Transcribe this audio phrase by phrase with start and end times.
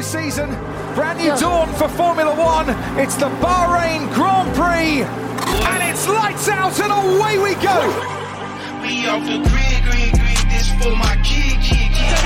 [0.00, 0.48] New season,
[0.96, 2.72] brand new dawn for Formula One.
[2.96, 7.76] It's the Bahrain Grand Prix, and it's lights out and away we go.
[8.80, 10.40] We off the grid, grid, grid.
[10.48, 12.16] This for my kid, kid, kid.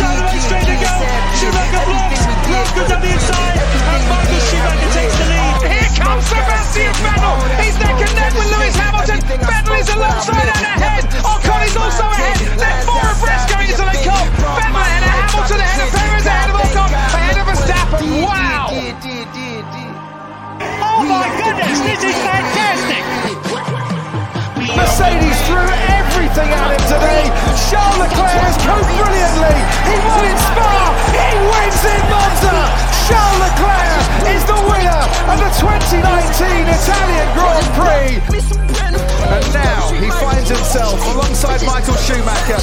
[0.00, 0.94] Donovan straight to go.
[1.36, 2.24] Schumacher blocks.
[2.48, 3.56] Love goes up the inside.
[3.60, 5.60] And Michael Schumacher takes the lead.
[5.68, 7.36] Here comes Sebastian Vettel.
[7.60, 9.20] He's neck and neck with Lewis Hamilton.
[9.28, 11.04] Vettel is alongside and ahead.
[11.20, 12.40] Ocon is also ahead.
[12.56, 14.24] They're four abreast going into the cup.
[14.56, 15.97] Vettel ahead of Hamilton, ahead ahead of
[17.88, 18.68] Wow!
[20.84, 23.00] Oh my goodness, this is fantastic.
[24.76, 25.64] Mercedes threw
[25.96, 27.24] everything at him today.
[27.72, 29.56] Charles Leclerc has coped brilliantly.
[29.88, 30.92] He won in Spa.
[31.16, 32.60] He wins in Monza.
[33.08, 33.47] Charles
[35.88, 38.20] 2019 Italian Grand Prix.
[39.24, 42.60] And now he finds himself alongside Michael Schumacher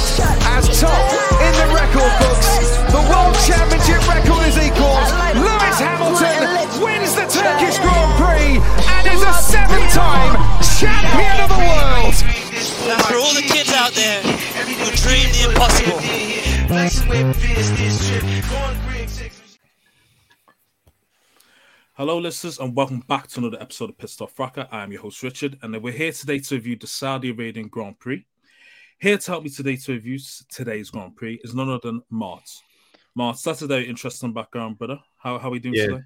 [0.54, 1.02] as top
[1.42, 2.78] in the record books.
[2.86, 5.10] The World Championship record is equalled.
[5.42, 6.38] Lewis Hamilton
[6.78, 10.38] wins the Turkish Grand Prix and is a seven-time
[10.78, 12.14] champion of the world.
[13.10, 15.98] For all the kids out there who dream the impossible.
[21.96, 24.66] Hello, listeners, and welcome back to another episode of Pitstop Fracas.
[24.70, 27.98] I am your host, Richard, and we're here today to review the Saudi Arabian Grand
[27.98, 28.24] Prix.
[28.98, 30.18] Here to help me today to review
[30.50, 32.48] today's Grand Prix is none other than Mart.
[33.14, 34.98] Mart, that's a very interesting background, brother.
[35.16, 35.86] How, how are we doing Yeah.
[35.86, 36.02] today?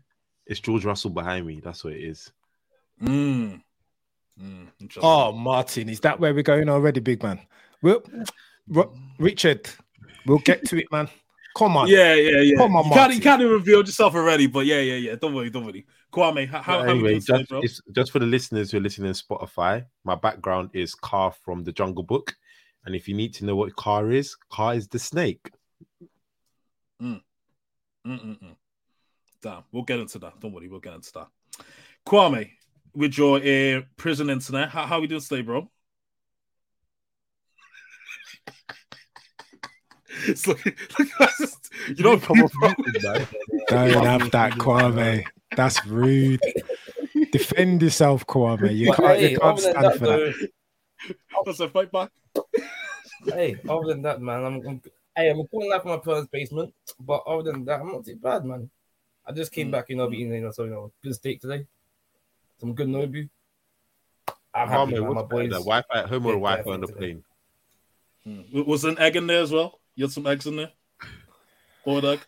[0.47, 1.61] It's George Russell behind me.
[1.63, 2.31] That's what it is.
[3.03, 3.61] Mm.
[4.41, 4.69] Mm.
[5.03, 7.41] Oh, Martin, is that where we're going already, big man?
[7.83, 8.03] Well,
[8.69, 9.69] Ro- Richard,
[10.25, 11.09] we'll get to it, man.
[11.57, 11.89] Come on.
[11.89, 12.57] yeah, yeah, yeah.
[12.57, 13.17] Come on, you, can't, Martin.
[13.17, 15.15] you can't even reveal yourself already, but yeah, yeah, yeah.
[15.17, 15.85] Don't worry, don't worry.
[16.13, 17.93] Kwame, how, how, how are you anyway, doing today, just, bro?
[17.93, 21.73] just for the listeners who are listening on Spotify, my background is Kaa from the
[21.73, 22.35] Jungle Book.
[22.85, 25.51] And if you need to know what Kaa is, Kaa is the snake.
[28.07, 28.57] Mm-mm-mm.
[29.43, 30.41] Damn, we'll get into that.
[30.41, 31.29] Don't worry, we'll get into that.
[32.07, 32.51] Kwame,
[32.95, 35.71] with your uh, prison internet, how, how are we doing today, bro?
[40.27, 40.65] It's like,
[40.99, 41.31] look,
[41.89, 42.75] you don't Come off bro.
[43.03, 43.27] man.
[43.69, 45.25] Don't have that, Kwame.
[45.57, 46.41] That's rude.
[47.31, 48.77] Defend yourself, Kwame.
[48.77, 50.35] You But can't, hey, you can't stand that, for that.
[51.05, 52.11] though, That's a fight back.
[53.29, 54.83] hey, other than that, man, I'm, I'm
[55.17, 58.17] hey, I'm pulling out from my parents' basement, but other than that, I'm not too
[58.17, 58.69] bad, man.
[59.27, 61.67] I just came back, you know, eating, you know, so you know, good steak today,
[62.59, 63.29] some good nobu.
[64.53, 65.01] I'm happy, Kwame, man.
[65.03, 65.65] My what's better, boys.
[65.65, 67.15] Wi-Fi at home or Yeah, Wi-Fi on the definitely.
[67.15, 67.25] plane?
[68.27, 68.67] Mm.
[68.67, 69.80] Was an egg in there as well?
[69.95, 70.71] You had some eggs in there?
[71.85, 72.21] Boiled egg?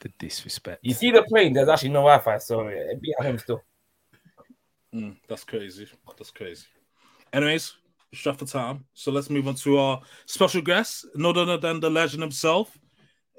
[0.00, 0.80] The disrespect.
[0.82, 1.52] You see the plane?
[1.52, 3.62] There's actually no Wi-Fi, so it'd be at home still.
[4.94, 5.88] Mm, that's crazy.
[6.16, 6.66] That's crazy.
[7.32, 7.74] Anyways,
[8.12, 8.84] shut for time.
[8.94, 12.76] So let's move on to our special guest, none other than the legend himself.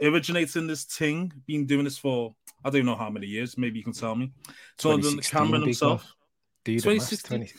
[0.02, 3.58] Originating this thing, been doing this for I don't know how many years.
[3.58, 4.32] Maybe you can tell me.
[4.78, 6.14] So other than 2016, Cameron big himself.
[6.64, 7.38] Do the maths, 2016.
[7.38, 7.54] 20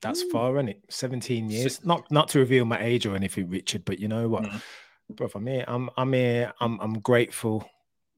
[0.00, 0.82] That's far, isn't it?
[0.88, 1.84] 17 years.
[1.84, 4.44] Not not to reveal my age or anything, Richard, but you know what?
[4.44, 4.62] Mm.
[5.16, 5.64] Bro, I'm here.
[5.68, 6.52] I'm I'm here.
[6.60, 7.68] I'm I'm grateful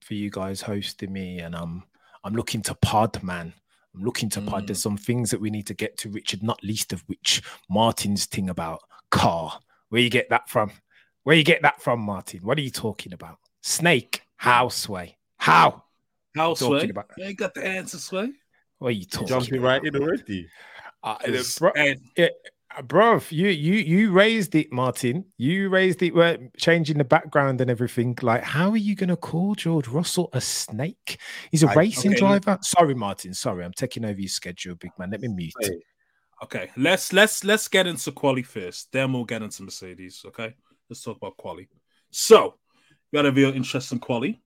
[0.00, 1.82] for you guys hosting me and I'm
[2.23, 3.52] I'm looking to pod, man.
[3.94, 4.64] I'm looking to pod.
[4.64, 4.67] Mm.
[4.69, 8.26] There's some things that we need to get to, Richard, not least of which Martin's
[8.26, 8.81] thing about
[9.11, 9.58] Kaa.
[9.88, 10.73] Where you get that from?
[11.23, 12.41] Where you get that from, Martin?
[12.43, 13.38] What are you talking about?
[13.62, 14.23] Snake.
[14.37, 15.17] How sway?
[15.38, 15.85] How?
[16.35, 18.32] How Talking about- You ain't got the answer, sway.
[18.79, 19.29] What are you talking?
[19.29, 20.49] Jumping right in already.
[21.02, 22.29] Uh, It's- bro, and- yeah, uh,
[22.82, 25.26] bro, you you you raised it, Martin.
[25.37, 26.15] You raised it.
[26.15, 28.17] We're changing the background and everything.
[28.21, 31.19] Like, how are you going to call George Russell a snake?
[31.50, 32.59] He's a I- racing okay, driver.
[32.62, 33.35] Sorry, Martin.
[33.35, 35.11] Sorry, I'm taking over your schedule, big man.
[35.11, 35.55] Let me mute.
[36.43, 38.91] Okay, let's let's let's get into quali first.
[38.93, 40.23] Then we'll get into Mercedes.
[40.26, 40.55] Okay,
[40.91, 41.69] let's talk about quali.
[42.11, 42.56] So,
[43.12, 44.41] we had a real interesting quali.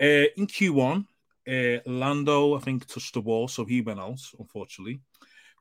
[0.00, 1.06] Uh, in Q1,
[1.48, 4.20] uh, Lando I think touched the wall, so he went out.
[4.38, 5.00] Unfortunately,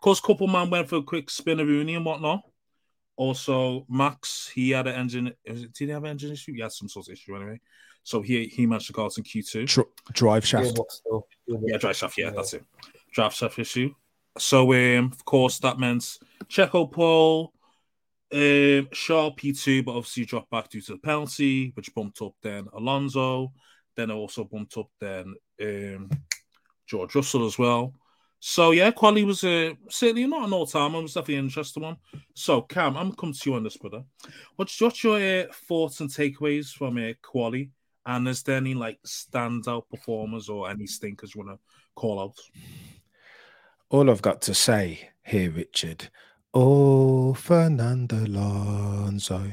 [0.01, 2.41] course, couple man went for a quick spin of Rooney and whatnot.
[3.15, 5.33] Also, Max he had an engine.
[5.45, 6.53] is it- Did he have an engine issue?
[6.53, 7.59] He had some sort of issue anyway.
[8.03, 9.67] So he he managed to go out in Q2.
[9.67, 10.75] Dr- drive shaft.
[10.75, 12.17] Gearbox Yeah, drive shaft.
[12.17, 12.65] Yeah, that's it.
[13.13, 13.93] Drive shaft issue.
[14.37, 17.53] So, um, of course, that meant Checo pole,
[18.31, 22.67] um, Shaw P2, but obviously dropped back due to the penalty, which bumped up then
[22.73, 23.51] Alonso.
[23.95, 26.09] Then also bumped up then um,
[26.87, 27.93] George Russell as well.
[28.43, 30.97] So yeah, quali was uh, certainly not an all-timer.
[30.97, 31.97] It was definitely an interesting one.
[32.33, 34.03] So Cam, I'm coming to you on this, brother.
[34.55, 37.69] What's, what's your uh, thoughts and takeaways from uh, quali?
[38.03, 42.35] And is there any like standout performers or any stinkers you want to call out?
[43.89, 46.09] All I've got to say here, Richard.
[46.51, 49.51] Oh, Fernando Alonso.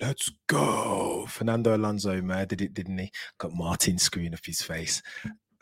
[0.00, 1.26] Let's go.
[1.28, 3.12] Fernando Alonso murdered it, didn't he?
[3.38, 5.00] Got Martin screwing up his face.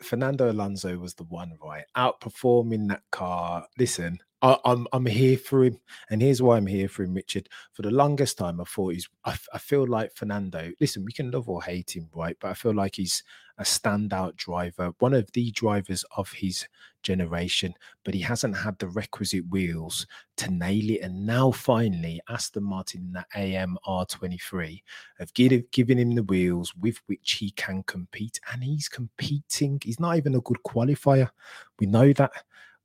[0.01, 1.85] Fernando Alonso was the one, right?
[1.95, 3.67] Outperforming that car.
[3.77, 5.79] Listen, I, I'm I'm here for him,
[6.11, 7.49] and here's why I'm here for him, Richard.
[7.73, 9.09] For the longest time, I thought he's.
[9.23, 10.71] I, feel like Fernando.
[10.79, 12.37] Listen, we can love or hate him, right?
[12.39, 13.23] But I feel like he's
[13.57, 16.67] a standout driver, one of the drivers of his
[17.01, 17.73] generation.
[18.03, 20.05] But he hasn't had the requisite wheels
[20.37, 21.01] to nail it.
[21.01, 24.83] And now, finally, Aston Martin in that AMR23
[25.17, 29.81] have given given him the wheels with which he can compete, and he's competing.
[29.83, 31.31] He's not even a good qualifier.
[31.79, 32.31] We know that.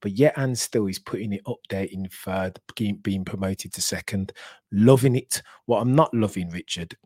[0.01, 2.59] But yet and still, he's putting it up there in third,
[3.03, 4.33] being, promoted to second.
[4.73, 5.43] Loving it.
[5.67, 6.97] What I'm not loving, Richard,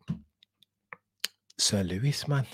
[1.59, 2.47] Sir Lewis, man,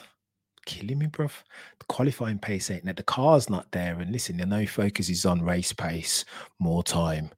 [0.67, 1.33] killing me, bruv.
[1.79, 2.95] The qualifying pace ain't there.
[2.95, 3.99] The car's not there.
[4.01, 6.25] And listen, I know focus is on race pace,
[6.59, 7.31] more time,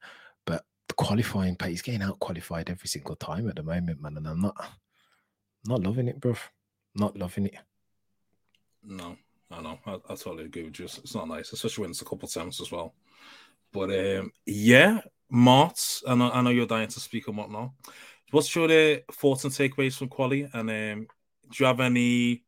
[0.47, 4.17] but the qualifying pace, he's getting out qualified every single time at the moment, man.
[4.17, 4.57] And I'm not,
[5.67, 6.39] not loving it, bruv.
[6.95, 7.55] Not loving it.
[8.85, 9.17] No,
[9.53, 9.79] I know.
[9.87, 10.87] I, I totally agree with you.
[10.87, 12.95] It's it's not nice, especially when it's a couple of times as well.
[13.73, 15.01] But um, yeah,
[15.31, 17.71] Mart, I know, I know you're dying to speak and whatnot.
[18.31, 20.49] What's your uh, thoughts and takeaways from quali?
[20.53, 21.07] And um,
[21.51, 22.43] do you have any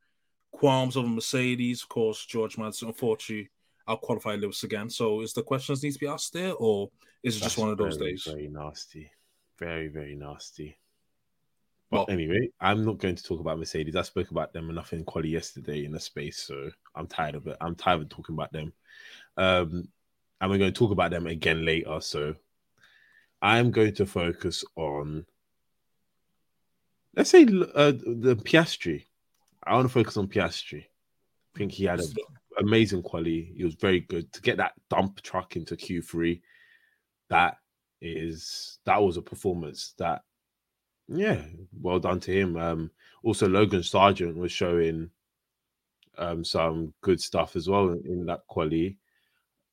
[0.51, 1.83] qualms over Mercedes?
[1.83, 3.51] Of course, George Madsen, unfortunately,
[3.87, 4.89] I'll qualify Lewis again.
[4.91, 6.91] So, is the questions need to be asked there, or
[7.23, 8.25] is it just one of those very, days?
[8.25, 9.11] Very nasty.
[9.59, 10.79] Very, very nasty.
[11.95, 13.97] Well- anyway, I'm not going to talk about Mercedes.
[13.97, 17.47] I spoke about them enough in quali yesterday in the space, so I'm tired of
[17.47, 17.57] it.
[17.61, 18.73] I'm tired of talking about them.
[19.37, 19.89] Um,
[20.41, 22.01] and we're going to talk about them again later.
[22.01, 22.35] So
[23.41, 25.25] I'm going to focus on,
[27.17, 29.05] let's say, uh, the Piastri.
[29.63, 30.83] I want to focus on Piastri.
[31.55, 32.13] I think he had an
[32.59, 33.53] amazing quality.
[33.57, 36.41] He was very good to get that dump truck into Q3.
[37.31, 37.57] That
[38.01, 40.23] is that was a performance that
[41.09, 41.43] yeah,
[41.81, 42.57] well done to him.
[42.57, 42.91] Um,
[43.23, 45.11] also, Logan Sargeant was showing
[46.19, 48.99] um, some good stuff as well in, that quality.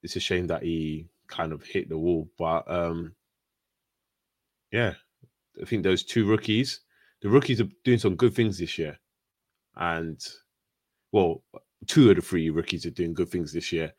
[0.03, 3.13] It's a shame that he kind of hit the wall, but um,
[4.71, 4.93] yeah,
[5.61, 6.81] I think those two rookies,
[7.21, 8.99] the rookies are doing some good things this year,
[9.75, 10.19] and
[11.11, 11.43] well,
[11.87, 13.93] two of the three rookies are doing good things this year.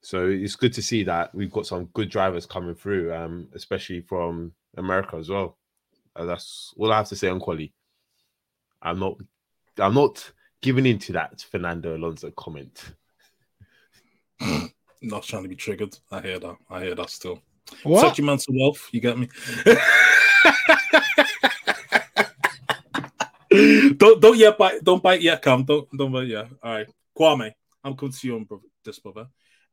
[0.00, 4.00] So it's good to see that we've got some good drivers coming through, um, especially
[4.00, 5.58] from America as well.
[6.14, 7.72] Uh, that's all I have to say on quali.
[8.82, 9.16] I'm not,
[9.78, 12.94] I'm not giving into that Fernando Alonso comment.
[15.00, 15.96] Not trying to be triggered.
[16.10, 16.56] I hear that.
[16.68, 17.40] I hear that still.
[17.82, 18.00] What?
[18.00, 18.88] Protect your mental wealth.
[18.92, 19.28] You get me?
[23.96, 24.82] don't don't yet bite.
[24.82, 25.64] Don't bite yet, Cam.
[25.64, 26.48] Don't don't bite yet.
[26.62, 26.86] All right,
[27.16, 27.52] Kwame.
[27.84, 28.46] I'm coming to you on
[28.84, 29.28] this brother.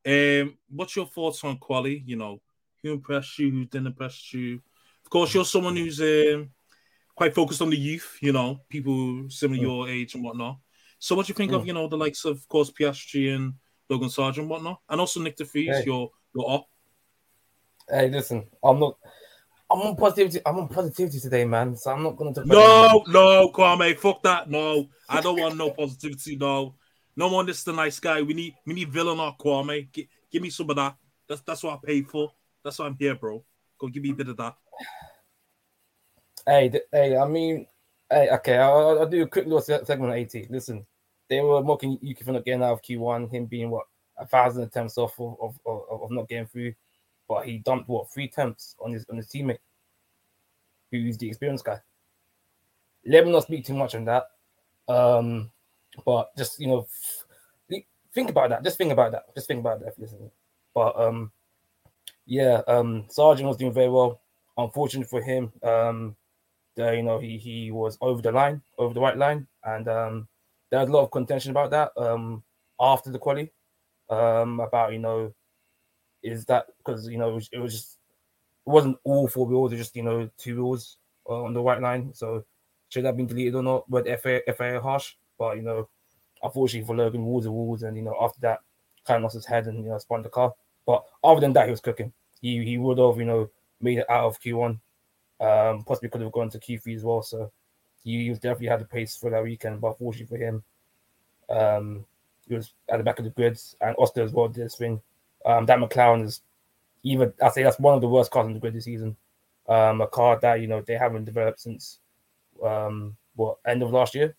[0.05, 2.03] Um, what's your thoughts on quali?
[2.05, 2.41] You know,
[2.83, 3.49] who impressed you?
[3.51, 4.61] Who didn't impress you?
[5.05, 6.49] Of course, you're someone who's um,
[7.15, 8.17] quite focused on the youth.
[8.21, 10.57] You know, people similar your age and whatnot.
[10.99, 11.67] So, what do you think of Mm.
[11.67, 13.53] you know the likes of, of course, Piastri and
[13.89, 15.77] Logan Sargeant and whatnot, and also Nyck de Vries?
[15.77, 15.83] Hey.
[15.85, 16.67] Your your op.
[17.87, 18.97] Hey, listen, I'm not.
[19.69, 20.39] I'm on positivity.
[20.45, 21.75] I'm on positivity today, man.
[21.75, 22.45] So I'm not gonna talk.
[22.45, 24.49] No, no, Kwame, fuck that.
[24.49, 26.35] No, I don't want no positivity.
[26.35, 26.75] No,
[27.15, 27.45] no one.
[27.45, 28.21] This is the nice guy.
[28.21, 29.91] We need we need villain or Kwame.
[29.91, 30.95] G- give me some of that.
[31.27, 32.31] That's that's what I paid for.
[32.63, 33.43] That's why I'm here, bro.
[33.79, 34.55] Go give me a bit of that.
[36.45, 37.67] Hey, th- hey, I mean,
[38.09, 40.47] hey, okay, I'll, I'll do a quick little se- segment on 80.
[40.49, 40.85] Listen,
[41.29, 43.85] they were mocking Yuki for not getting out of Q1, him being what
[44.17, 46.73] a thousand attempts off of, of, of, of not getting through,
[47.27, 49.57] but he dumped what three attempts on his on his teammate,
[50.91, 51.79] who's the experienced guy.
[53.05, 54.27] Let me not speak too much on that,
[54.87, 55.51] um,
[56.05, 56.87] but just you know,
[58.15, 58.63] think about that.
[58.63, 59.33] Just think about that.
[59.35, 59.93] Just think about that.
[59.99, 60.09] If.
[60.73, 61.31] But um,
[62.25, 64.21] yeah, um, Sargeant was doing very well.
[64.57, 66.15] Unfortunately for him, um,
[66.75, 70.27] the, you know, he he was over the line, over the white line, and um,
[70.69, 72.43] there was a lot of contention about that um
[72.79, 73.51] after the quali,
[74.09, 75.33] um, about you know,
[76.23, 77.99] is that because you know it was, it was just
[78.65, 80.97] it wasn't all four wheels, it was just you know two wheels
[81.29, 82.43] uh, on the white line, so
[82.89, 83.89] should have been deleted or not?
[83.89, 85.89] But FA harsh, but you know,
[86.43, 88.59] unfortunately for Logan, walls are walls, and you know after that,
[89.05, 90.53] kind of lost his head and you know spun the car.
[90.85, 92.13] But other than that, he was cooking.
[92.41, 93.49] He he would have you know
[93.85, 94.79] made it out of Q1.
[95.39, 97.21] Um, possibly could have gone to Q3 as well.
[97.21, 97.51] So
[98.03, 99.81] he, he definitely had the pace for that weekend.
[99.81, 100.63] But unfortunately for him,
[101.49, 102.05] um,
[102.47, 105.01] he was at the back of the grids, and Oscar as well did his thing.
[105.45, 106.41] Um, that McLaren is
[107.03, 109.15] even I say that's one of the worst cars on the grid this season.
[109.67, 111.99] Um, a car that you know they haven't developed since
[112.63, 114.35] um what end of last year,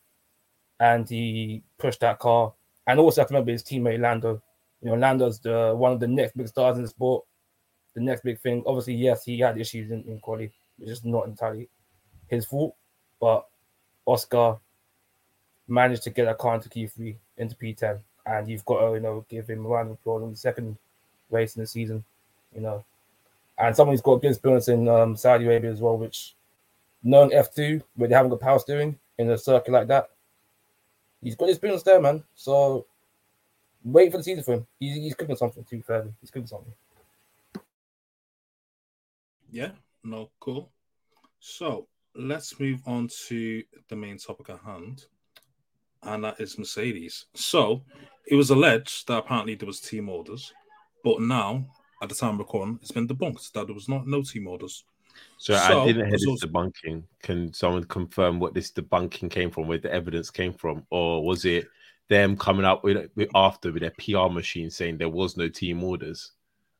[0.81, 2.53] and he pushed that car.
[2.87, 4.43] And also I remember his teammate Lando.
[4.83, 7.25] You know, Lando's the one of the next big stars in the sport.
[7.97, 8.63] The next big thing.
[8.67, 10.53] Obviously, yes, he had issues in, in quality.
[10.79, 11.67] It's just not entirely
[12.29, 12.77] his fault.
[13.19, 13.47] But
[14.05, 14.59] Oscar
[15.67, 17.99] managed to get a car into Q3 into P10.
[18.27, 20.77] And you've got to, you know, give him a round of applause on the second
[21.31, 22.05] race in the season,
[22.55, 22.85] you know.
[23.57, 26.35] And someone who's got good experience in um, Saudi Arabia as well, which
[27.03, 30.11] knowing F2, where they haven't got power steering in a circuit like that,
[31.23, 32.23] he's got his experience there, man.
[32.35, 32.85] So
[33.83, 34.67] wait for the season for him.
[34.79, 36.13] He's, he's cooking something, too, fairly.
[36.21, 36.75] He's cooking something.
[39.57, 39.71] Yeah,
[40.05, 40.71] no, cool.
[41.41, 45.07] So let's move on to the main topic at hand,
[46.03, 47.25] and that is Mercedes.
[47.33, 47.81] So
[48.27, 50.53] it was alleged that apparently there was team orders,
[51.03, 51.65] but now
[52.03, 54.85] at the time of recording, it's been debunked that there was not no team orders.
[55.39, 57.05] So, I didn't hear this debunking.
[57.23, 61.47] Can someone confirm what this debunking came from, where the evidence came from, or was
[61.47, 61.67] it
[62.11, 65.83] them coming up with, with after with their PR machine saying there was no team
[65.83, 66.33] orders?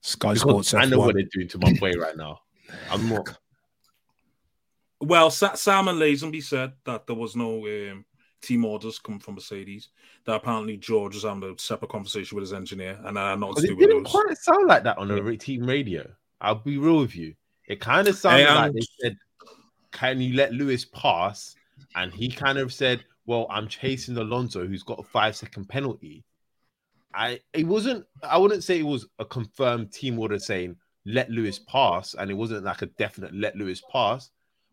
[0.03, 0.75] Sky Because Sports.
[0.75, 1.07] I know F1.
[1.07, 2.41] what they're doing to my boy right now.
[2.91, 3.39] I'm not.
[5.01, 8.05] Well, Sa- Simon Lazenby said that there was no um,
[8.41, 9.89] team orders come from Mercedes.
[10.25, 13.59] That apparently George was having a separate conversation with his engineer, and I uh, not
[13.63, 14.13] it didn't those.
[14.13, 16.09] quite sound like that on a ra- team radio.
[16.41, 17.35] I'll be real with you.
[17.69, 19.17] It kind of sounded um, like they said,
[19.93, 21.55] "Can you let Lewis pass?"
[21.95, 26.25] And he kind of said, "Well, I'm chasing Alonso, who's got a five second penalty."
[27.15, 28.07] I it wasn't.
[28.23, 30.77] I wouldn't say it was a confirmed team order saying
[31.07, 34.31] let Lewis pass, and it wasn't like a definite let Lewis pass,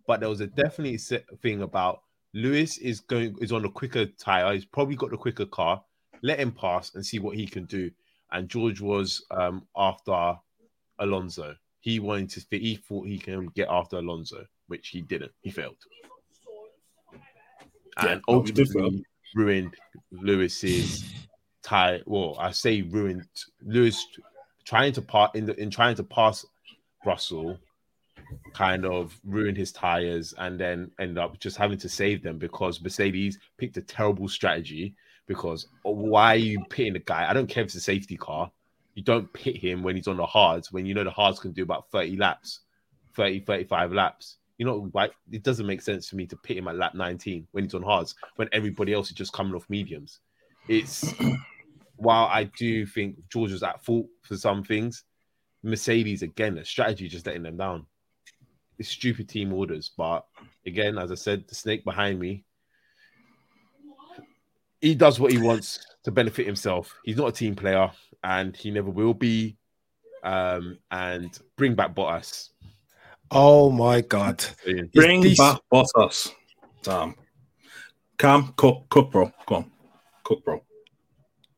[0.08, 2.02] but there was a definite se- thing about
[2.34, 4.54] Lewis is going is on a quicker tire.
[4.54, 5.82] He's probably got the quicker car.
[6.24, 7.92] Let him pass and see what he can do.
[8.32, 10.36] And George was um, after
[11.00, 11.56] Alonso.
[11.82, 12.42] He wanted to.
[12.42, 15.32] fit- He thought he can get after Alonso, which he didn't.
[15.42, 15.75] He failed,
[18.02, 18.84] Yeah, and no, he did fail.
[18.86, 19.75] ultimately ruined
[20.12, 21.04] Lewis's
[21.62, 22.02] tie.
[22.06, 23.28] Well, I say ruined
[23.62, 24.06] Lewis
[24.65, 26.46] trying to part in the in trying to pass
[27.05, 27.58] Russell,
[28.53, 32.82] kind of ruined his tires, and then end up just having to save them because
[32.82, 34.96] Mercedes picked a terrible strategy.
[35.25, 37.29] Because why are you pitting the guy?
[37.29, 38.51] I don't care if it's a safety car.
[38.93, 41.51] You don't pit him when he's on the hards when you know the hards can
[41.51, 42.60] do about 30 laps,
[43.15, 44.38] 30, 35 laps.
[44.58, 47.48] You know, like it doesn't make sense for me to pit him at lap 19
[47.51, 50.20] when he's on hards when everybody else is just coming off mediums.
[50.67, 51.13] It's
[51.95, 55.03] while I do think George was at fault for some things,
[55.63, 57.85] Mercedes again, the strategy just letting them down.
[58.79, 60.25] It's stupid team orders, but
[60.65, 62.43] again, as I said, the snake behind me,
[64.81, 66.93] he does what he wants to benefit himself.
[67.05, 67.89] He's not a team player,
[68.23, 69.57] and he never will be.
[70.23, 72.50] Um, and bring back Bottas.
[73.29, 74.43] Oh my god!
[74.65, 76.31] Is Bring this- back Bottas.
[76.81, 77.15] Damn.
[78.17, 79.31] Cam, cook, cook, bro.
[79.47, 79.71] Come on.
[80.23, 80.62] Cook, bro.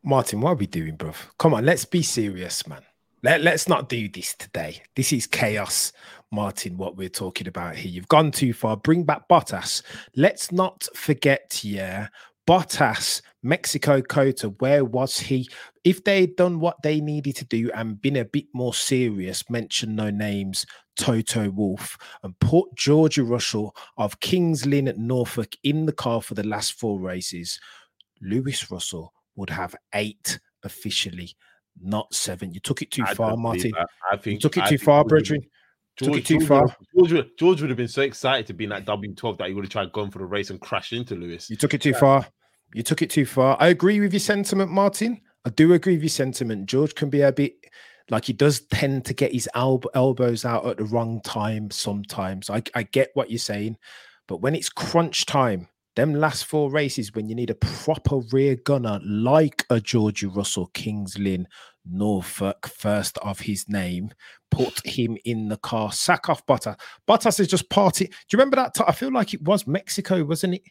[0.08, 1.16] Martin, what are we doing, bruv?
[1.40, 2.84] Come on, let's be serious, man.
[3.24, 4.84] Let, let's not do this today.
[4.96, 5.94] This is chaos,
[6.32, 7.90] Martin, what we're talking about here.
[7.90, 8.78] You've gone too far.
[8.78, 9.82] Bring back Bottas.
[10.16, 12.10] Let's not forget, yeah,
[12.48, 15.50] Bottas, Mexico Cota, where was he?
[15.84, 19.96] If they'd done what they needed to do and been a bit more serious, mention
[19.96, 25.94] no names, Toto Wolff, and put Georgie Russell of Kings Lynn at Norfolk in the
[25.94, 27.60] car for the last four races,
[28.22, 31.36] Lewis Russell would have eight officially,
[31.82, 32.54] not seven.
[32.54, 33.72] You took it too I far, Martin.
[33.76, 35.48] I You took it I too think far, George would-
[35.98, 36.78] Took George, it too George far.
[36.94, 39.54] George, would, George would have been so excited to be in that W12 that he
[39.54, 41.50] would have tried going for the race and crashed into Lewis.
[41.50, 42.28] You took it too far.
[42.74, 43.56] You took it too far.
[43.62, 45.22] I agree with your sentiment, Martin.
[45.46, 46.66] I do agree with your sentiment.
[46.66, 47.54] George can be a bit
[48.10, 52.50] like he does tend to get his elb- elbows out at the wrong time sometimes.
[52.50, 53.78] I, I get what you're saying,
[54.28, 58.56] but when it's crunch time, them last four races when you need a proper rear
[58.56, 61.48] gunner like a Georgie Russell, Kings Lynn,
[61.90, 64.12] Norfolk, first of his name,
[64.52, 66.78] put him in the car, sack off Bottas.
[67.08, 68.06] Bottas is just party.
[68.06, 68.74] Do you remember that?
[68.74, 70.62] T- I feel like it was Mexico, wasn't it?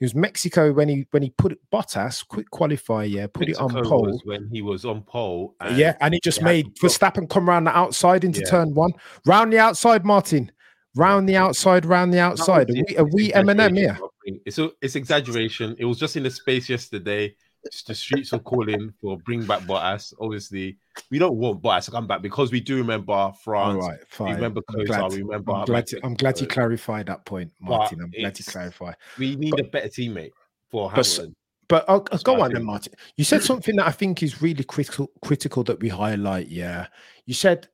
[0.00, 3.66] It was Mexico when he when he put it, Bottas quick qualify, yeah, put Mexico
[3.68, 4.20] it on pole.
[4.24, 5.54] when he was on pole.
[5.74, 8.46] yeah, and he just made Verstappen come round the outside into Yeah.
[8.50, 8.92] turn one,
[9.26, 10.50] round the outside, Martin,
[10.96, 12.70] round the outside, round the outside.
[12.70, 12.98] Are we, it.
[12.98, 13.98] are we Eminem here?
[14.24, 15.74] It's a, it's exaggeration.
[15.78, 17.34] It was just in the space yesterday.
[17.70, 20.14] Just The streets are calling for bring back Bottas.
[20.20, 20.78] Obviously,
[21.10, 23.84] we don't want Bottas to come back because we do remember All France.
[23.84, 24.34] right, We fine.
[24.36, 25.52] remember I'm glad, We remember.
[25.52, 28.00] I'm glad, Max I'm glad you clarified that point, Martin.
[28.02, 28.92] I'm glad you clarify.
[29.18, 30.30] We need a better teammate
[30.70, 31.36] for But Hamilton.
[31.68, 32.64] But I'll, I'll go on then.
[32.64, 32.94] Martin.
[33.16, 35.10] You said something that I think is really critical.
[35.22, 36.48] Critical that we highlight.
[36.48, 36.86] Yeah,
[37.26, 37.68] you said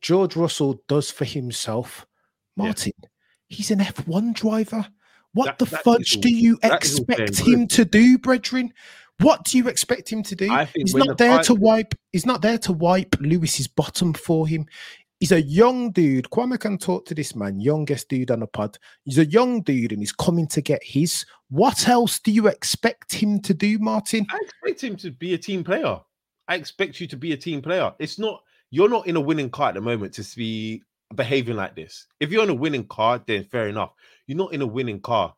[0.00, 2.04] George Russell does for himself.
[2.56, 2.64] Yeah.
[2.64, 2.92] Martin,
[3.48, 4.86] he's an F1 driver.
[5.34, 8.72] What That- the fudge do you that is all fair expect him to do, brethren?
[9.20, 10.50] What do you expect him to do?
[10.74, 11.94] He's not the there fi- to wipe.
[12.12, 14.66] He's not there to wipe Lewis's bottom for him.
[15.20, 16.28] He's a young dude.
[16.30, 18.76] Kwame can talk to this man, youngest dude on the pod.
[19.04, 21.24] He's a young dude and he's coming to get his.
[21.48, 24.26] What else do you expect him to do, Martin?
[24.30, 26.00] I expect him to be a team player.
[26.48, 27.92] I expect you to be a team player.
[28.00, 30.82] It's not you're not in a winning car at the moment to be
[31.16, 32.06] behaving like this.
[32.20, 33.92] If you're in a winning car, then fair enough.
[34.26, 35.34] You're not in a winning car.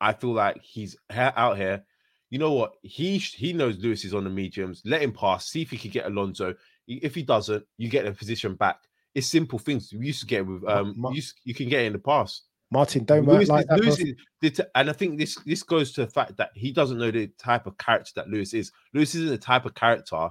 [0.00, 1.84] I feel like he's he- out here.
[2.30, 2.72] You know what?
[2.82, 4.82] He he knows Lewis is on the mediums.
[4.84, 5.46] Let him pass.
[5.46, 6.54] See if he can get Alonso.
[6.88, 8.78] If he doesn't, you get the position back.
[9.14, 9.92] It's simple things.
[9.92, 10.94] We used to get with um.
[11.14, 12.44] You, you can get in the past.
[12.70, 13.80] Martin, don't Lewis like that.
[13.80, 17.10] Lewis is- and I think this this goes to the fact that he doesn't know
[17.10, 18.72] the type of character that Lewis is.
[18.94, 20.30] Lewis isn't the type of character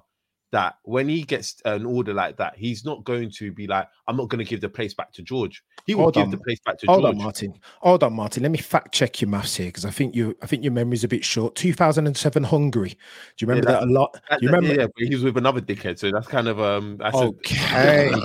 [0.51, 4.17] that when he gets an order like that, he's not going to be like, "I'm
[4.17, 6.29] not going to give the place back to George." He will Hold give on.
[6.31, 7.15] the place back to Hold George.
[7.15, 7.53] on, Martin.
[7.79, 8.43] Hold on, Martin.
[8.43, 11.03] Let me fact check your maths here because I think you I think your memory's
[11.03, 11.55] a bit short.
[11.55, 12.89] 2007 Hungary.
[12.89, 12.95] Do
[13.39, 14.13] you remember that- that, a lot?
[14.29, 14.75] That- Do you remember?
[14.81, 16.97] yeah, but he was with another dickhead, so that's kind of um.
[17.13, 18.11] Okay.
[18.13, 18.17] a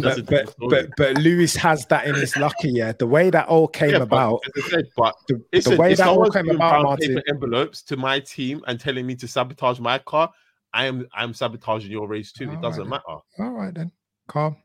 [0.00, 2.92] but, but, but but Lewis has that in his locker, yeah.
[2.92, 5.94] The way that all came Yeah, about, I said, but the, it's the a, way
[5.94, 7.20] that all came about, Martin.
[7.28, 10.30] envelopes to my team and telling me to sabotage my car,
[10.74, 12.48] I am I'm sabotaging your race too.
[12.50, 13.20] All it doesn't right matter.
[13.38, 13.90] All right then,
[14.28, 14.56] calm,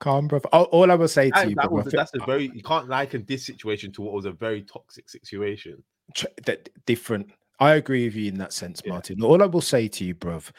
[0.00, 0.48] calm, brother.
[0.52, 2.88] All, all I will say to That- you, that was, that's a very you can't
[2.88, 5.82] liken this situation to what was a very toxic situation.
[6.46, 7.30] that different.
[7.60, 8.92] I agree with you in that sense, Yeah.
[8.92, 9.22] Martin.
[9.22, 10.50] All I will say to you, bruv,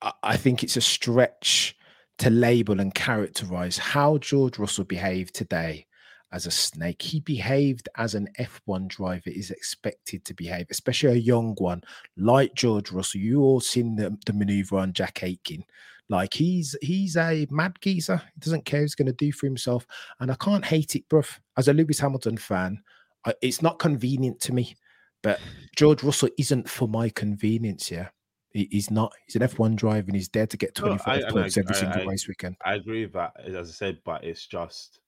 [0.00, 1.76] I, I think it's a stretch
[2.18, 5.86] to label and characterize how George Russell behaved today
[6.32, 7.02] as a snake.
[7.02, 11.82] He behaved as an F1 driver is expected to behave, especially a young one
[12.16, 13.20] like George Russell.
[13.20, 15.64] You all seen the, the maneuver on Jack Aitken.
[16.08, 18.16] Like he's he's a mad geezer.
[18.34, 19.86] He doesn't care he's going to do for himself.
[20.18, 21.38] And I can't hate it, bruv.
[21.56, 22.82] As a Lewis Hamilton fan,
[23.24, 24.74] I, it's not convenient to me.
[25.22, 25.38] But
[25.76, 27.90] George Russell isn't for my convenience.
[27.90, 28.08] Yeah,
[28.52, 29.12] he, he's not.
[29.26, 31.78] He's an F1 driver and he's there to get 25 and points I- every I-
[31.78, 32.56] single race weekend.
[32.64, 34.98] I agree with that, as I said, but it's just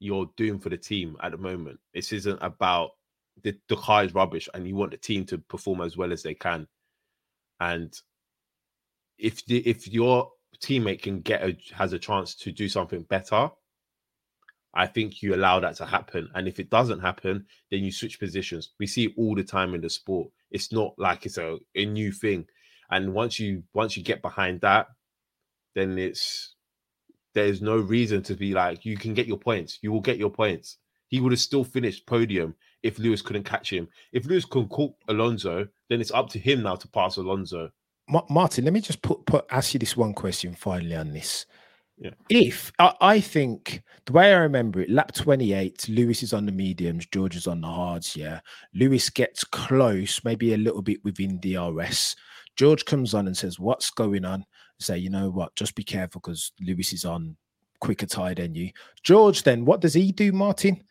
[0.00, 1.78] you're doing for the team at the moment.
[1.94, 2.90] This isn't about
[3.42, 6.34] the, car is rubbish and you want the team to perform as well as they
[6.34, 6.66] can.
[7.60, 7.94] And
[9.18, 10.30] if the if your
[10.62, 13.50] teammate can get a has a chance to do something better,
[14.74, 16.30] I think you allow that to happen.
[16.34, 18.70] And if it doesn't happen, then you switch positions.
[18.78, 20.28] We see all the time in the sport.
[20.50, 22.46] It's not like it's a, a new thing.
[22.90, 24.86] And once you once you get behind that,
[25.74, 26.54] then it's
[27.34, 29.78] there's no reason to be like you can get your points.
[29.82, 30.78] You will get your points.
[31.08, 33.88] He would have still finished podium if Lewis couldn't catch him.
[34.12, 37.70] If Lewis can caught Alonso, then it's up to him now to pass Alonso.
[38.08, 41.46] Ma- Martin, let me just put, put ask you this one question finally on this.
[41.98, 42.10] Yeah.
[42.30, 46.52] If I, I think the way I remember it, lap 28, Lewis is on the
[46.52, 48.16] mediums, George is on the hards.
[48.16, 48.40] Yeah.
[48.74, 52.16] Lewis gets close, maybe a little bit within DRS.
[52.56, 54.46] George comes on and says, What's going on?
[54.80, 57.36] Say, you know what, just be careful because Lewis is on
[57.80, 58.70] quicker tire than you.
[59.02, 60.82] George, then what does he do, Martin?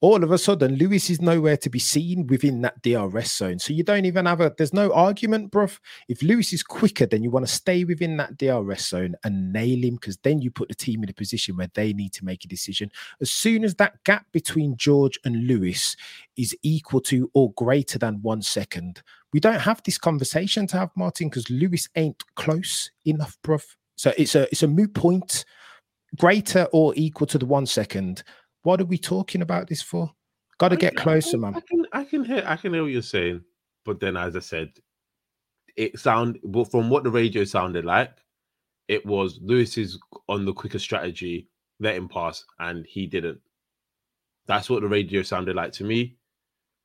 [0.00, 3.60] All of a sudden, Lewis is nowhere to be seen within that DRS zone.
[3.60, 5.78] So you don't even have a, there's no argument, bruv.
[6.08, 9.84] If Lewis is quicker, then you want to stay within that DRS zone and nail
[9.84, 12.44] him because then you put the team in a position where they need to make
[12.44, 12.90] a decision.
[13.20, 15.96] As soon as that gap between George and Lewis
[16.36, 20.90] is equal to or greater than one second, we don't have this conversation to have,
[20.96, 23.64] Martin, because Lewis ain't close enough, bruv.
[23.96, 25.44] So it's a it's a moot point,
[26.18, 28.22] greater or equal to the one second.
[28.62, 30.10] What are we talking about this for?
[30.58, 31.56] Got to get closer, man.
[31.56, 33.42] I can I can hear I can hear what you're saying.
[33.84, 34.70] but then, as I said,
[35.76, 38.12] it sound well, from what the radio sounded like,
[38.88, 41.48] it was Lewis is on the quicker strategy,
[41.80, 43.40] let him pass, and he didn't.
[44.46, 46.16] That's what the radio sounded like to me.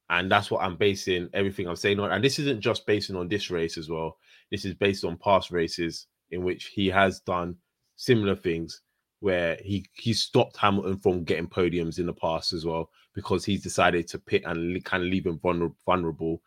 [0.09, 2.11] And that's what I'm basing everything I'm saying on.
[2.11, 4.17] And this isn't just basing on this race as well.
[4.51, 7.55] This is based on past races in which he has done
[7.97, 8.81] similar things
[9.19, 13.63] where he he stopped Hamilton from getting podiums in the past as well because he's
[13.63, 16.41] decided to pit and kind of leave him vulner- vulnerable.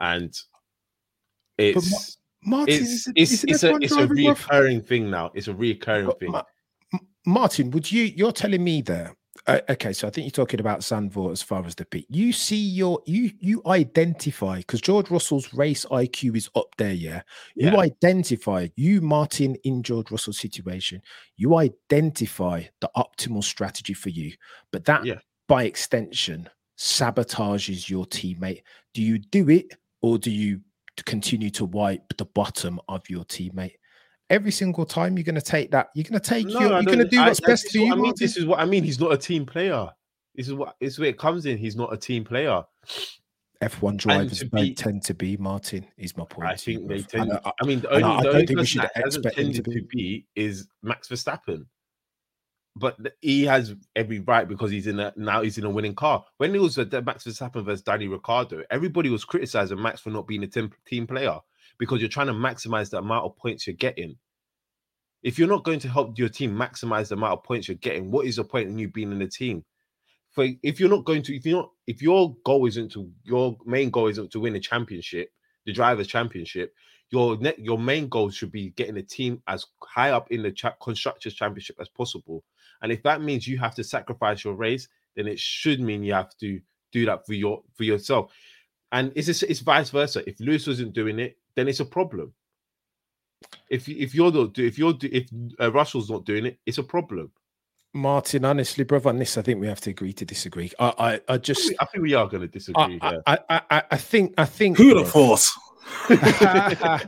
[0.00, 0.34] And
[1.58, 3.96] it's Martin, it's is it- it's is it's a F1 it's a
[4.44, 5.30] reoccurring thing now.
[5.34, 6.32] It's a reoccurring thing.
[6.32, 8.04] Ma- Martin, would you?
[8.04, 9.14] You're telling me there.
[9.48, 12.04] Uh, okay, so I think you're talking about Zandvoort as far as the pit.
[12.10, 16.92] You see your you you identify because George Russell's race IQ is up there.
[16.92, 17.22] Yeah,
[17.56, 21.00] you identify you Martin in George Russell's situation.
[21.36, 24.34] You identify the optimal strategy for you,
[24.70, 25.18] but that Yeah.
[25.48, 28.62] by extension sabotages your teammate.
[28.92, 30.60] Do you do it or do you
[31.06, 33.76] continue to wipe the bottom of your teammate?
[34.30, 36.82] Every single time you're going to take that, you're going to take No, your, you're
[36.82, 37.86] going to do I- what's I- best for you.
[37.86, 38.14] I mean, Martin.
[38.20, 38.84] this is what I mean.
[38.84, 39.88] He's not a team player.
[40.34, 41.56] This is what this is where it comes in.
[41.58, 42.62] He's not a team player.
[43.62, 45.84] F1 drivers don't tend to be Martin.
[45.96, 46.48] Is my point.
[46.48, 47.32] I think they tend.
[47.32, 49.26] I- I mean, the only, I- I the only think we person should that hasn't
[49.26, 49.74] expect him to be.
[49.80, 51.64] to be is Max Verstappen.
[52.76, 56.24] But he has every right because he's in a now he's in a winning car.
[56.36, 60.28] When it was the Max Verstappen versus Danny Ricciardo, everybody was criticizing Max for not
[60.28, 61.38] being a team, team player
[61.78, 64.16] because you're trying to maximize the amount of points you're getting.
[65.22, 68.10] If you're not going to help your team maximize the amount of points you're getting,
[68.10, 69.64] what is the point in you being in the team?
[70.30, 73.56] For if you're not going to, if you're not, if your goal isn't to, your
[73.66, 75.30] main goal isn't to win a championship,
[75.66, 76.74] the drivers' championship,
[77.10, 80.52] your net, your main goal should be getting the team as high up in the
[80.52, 82.44] cha- constructors' championship as possible.
[82.82, 86.12] And if that means you have to sacrifice your race, then it should mean you
[86.12, 86.60] have to
[86.92, 88.30] do that for your for yourself.
[88.92, 90.28] And it's it's, it's vice versa.
[90.28, 92.32] If Lewis wasn't doing it, then it's a problem.
[93.68, 95.28] If if you're not do if you're do, if
[95.60, 97.32] uh, Russell's not doing it, it's a problem.
[97.94, 100.70] Martin, honestly, brother, on this, I think we have to agree to disagree.
[100.78, 102.98] I, I, I I just, I think we are going to disagree.
[103.00, 103.22] I, here.
[103.26, 104.76] I, I, I, I think, I think.
[104.76, 105.44] Who'd have thought?
[106.10, 106.98] I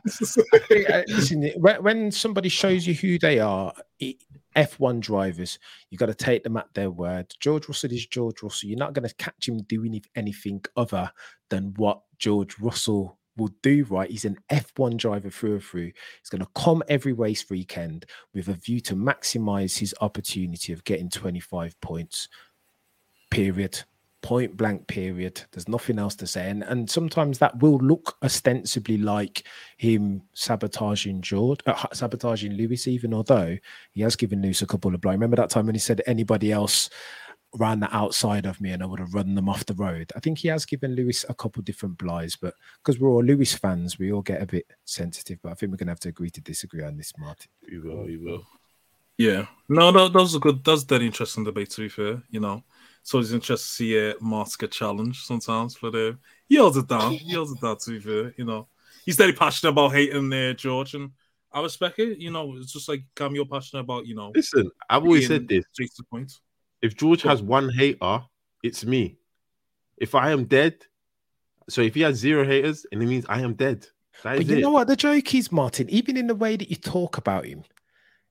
[0.69, 3.75] think, uh, listen, when, when somebody shows you who they are,
[4.57, 5.59] F1 drivers,
[5.91, 7.35] you've got to take them at their word.
[7.41, 8.71] George Russell is George Russell.
[8.71, 11.13] You're not going to catch him doing anything other
[11.51, 14.11] than what George Russell will do, right?
[14.11, 15.92] He's an F1 driver through and through.
[16.20, 20.85] He's going to come every race weekend with a view to maximize his opportunity of
[20.85, 22.29] getting 25 points,
[23.31, 23.83] period
[24.22, 28.98] point blank period there's nothing else to say and and sometimes that will look ostensibly
[28.98, 29.46] like
[29.79, 33.57] him sabotaging george uh, sabotaging lewis even although
[33.92, 36.53] he has given lewis a couple of blows remember that time when he said anybody
[36.53, 36.90] else
[37.55, 40.21] ran the outside of me and i would have run them off the road i
[40.21, 43.99] think he has given lewis a couple different blows but because we're all lewis fans
[43.99, 46.41] we all get a bit sensitive but i think we're gonna have to agree to
[46.41, 48.47] disagree on this martin we will, we will.
[49.21, 49.47] Yeah.
[49.69, 50.65] No, no, those are good.
[50.65, 51.69] That's that interesting debate.
[51.73, 52.65] To be fair, you know,
[53.03, 56.13] so it's interesting to see a Marks get challenged sometimes, but uh,
[56.49, 57.13] he holds it down.
[57.13, 57.77] He holds it down.
[57.77, 58.69] To be fair, you know,
[59.05, 61.11] he's very passionate about hating uh, George, and
[61.53, 62.17] I respect it.
[62.17, 65.47] You know, it's just like Cam, you're passionate about, you know, Listen, I've always said
[65.47, 65.67] this.
[65.71, 66.33] straight to the point.
[66.83, 68.23] If George has one hater,
[68.62, 69.19] it's me.
[69.99, 70.77] If I am dead,
[71.69, 73.87] so if he has zero haters, and it means I am dead.
[74.23, 74.61] That But you it.
[74.61, 75.88] know what the joke is, Martin?
[75.90, 77.64] Even in the way that you talk about him,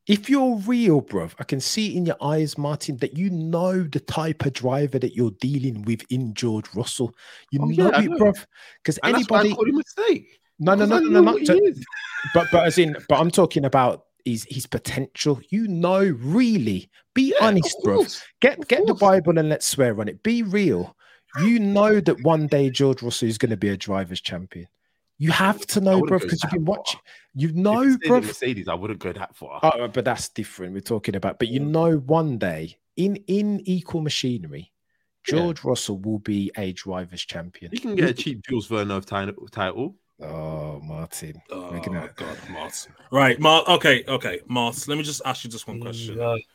[0.07, 3.99] if you're real, bruv, I can see in your eyes, Martin, that you know the
[3.99, 7.13] type of driver that you're dealing with in George Russell.
[7.51, 8.17] You Oh, know yeah, it, know.
[8.17, 8.45] bruv.
[8.81, 10.39] Because And that's why I anybody, called him a mistake.
[10.57, 11.85] no, no, no, no, no, what not he to- is.
[12.33, 15.39] but but as in, but I'm talking about his his potential.
[15.49, 18.05] You know, really, be Yeah, honest, bro.
[18.41, 18.93] Get of get the.
[18.93, 20.23] Bible and let's swear on it.
[20.23, 20.95] Be real.
[21.41, 24.67] You know that one day George Russell is going to be a drivers' champion.
[25.19, 26.99] You have to know, go because you've been watching.
[27.35, 28.25] You know, it stayed in bruv.
[28.25, 29.59] Mercedes, I wouldn't go that far.
[29.61, 30.73] Oh, but that's different.
[30.73, 34.71] We're talking about, but you know, one day in in equal machinery,
[35.27, 35.35] Yeah.
[35.35, 37.71] George Russell will be a drivers' champion.
[37.73, 39.95] you can get a cheap Jacques Villeneuve ti- title.
[40.21, 41.41] Oh, Martin.
[41.49, 42.87] Oh We're gonna- God, Mars.
[43.11, 43.63] Right, Mars.
[43.67, 44.87] Okay, okay, Mars.
[44.87, 46.19] Let me just ask you just one question.
[46.19, 46.45] Okay,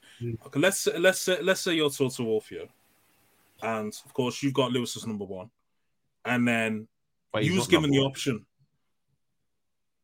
[0.60, 2.68] let's say, let's say let's say you're Toto Wolff here,
[3.62, 5.50] and of course you've got Lewis as number one,
[6.24, 6.88] and then
[7.32, 8.10] But you was given the one.
[8.10, 8.44] option.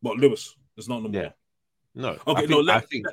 [0.03, 1.25] But Lewis is not number Yeah.
[1.25, 1.35] one.
[1.95, 2.09] No.
[2.27, 3.07] Okay, I think, no, I think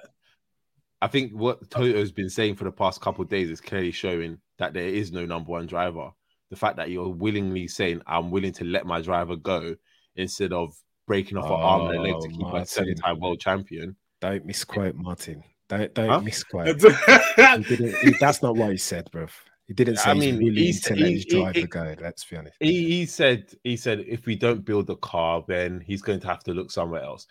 [1.01, 4.39] I think what Toto's been saying for the past couple of days is clearly showing
[4.57, 6.11] that there is no number one driver.
[6.49, 9.75] The fact that you're willingly saying I'm willing to let my driver go
[10.17, 10.75] instead of
[11.07, 12.65] breaking off an arm and a leg to Oh, keep a Martin.
[12.65, 13.95] seven-time world champion.
[14.19, 15.43] Don't misquote Martin.
[15.69, 16.21] Don't don't Huh?
[16.21, 16.67] misquote.
[16.81, 19.29] He didn't- he- that's not what he said, bruv.
[19.67, 21.95] He didn't say I he's mean, willing he's- to let his driver he- go.
[22.01, 22.55] Let's be honest.
[22.59, 26.27] He, he said he said if we don't build the car, then he's going to
[26.27, 27.27] have to look somewhere else.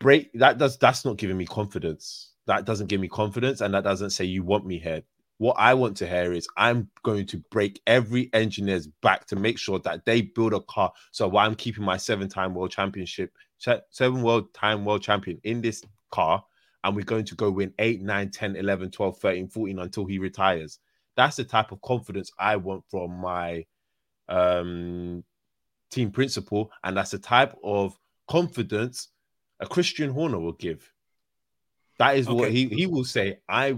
[0.00, 2.30] Break that does that's not giving me confidence.
[2.46, 5.02] That doesn't give me confidence, and that doesn't say you want me here.
[5.42, 9.58] What I want to hear is I'm going to break every engineer's back to make
[9.58, 10.92] sure that they build a car.
[11.10, 15.82] So while I'm keeping my seven-time world championship, seven world time world champion in this
[16.12, 16.44] car,
[16.84, 20.20] and we're going to go win 8, 9, 10, 11, 12, 13, 14 until he
[20.20, 20.78] retires.
[21.16, 23.66] That's the type of confidence I want from my
[24.28, 25.24] um,
[25.90, 29.08] team principal, and that's the type of confidence
[29.58, 30.88] a Christian Horner will give.
[31.98, 33.38] That is what he he will say.
[33.48, 33.76] I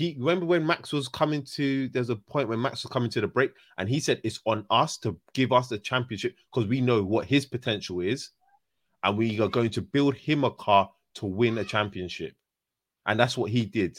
[0.00, 1.88] he remember when Max was coming to.
[1.88, 4.64] There's a point when Max was coming to the break, and he said it's on
[4.70, 8.30] us to give us the championship because we know what his potential is,
[9.04, 12.34] and we are going to build him a car to win a championship,
[13.04, 13.98] and that's what he did.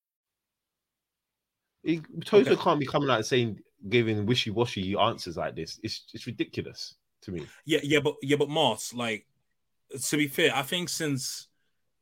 [1.83, 5.79] He, Toto can't be coming out saying giving wishy-washy answers like this.
[5.83, 7.45] It's it's ridiculous to me.
[7.65, 9.25] Yeah, yeah, but yeah, but Moss, like
[10.09, 11.47] to be fair, I think since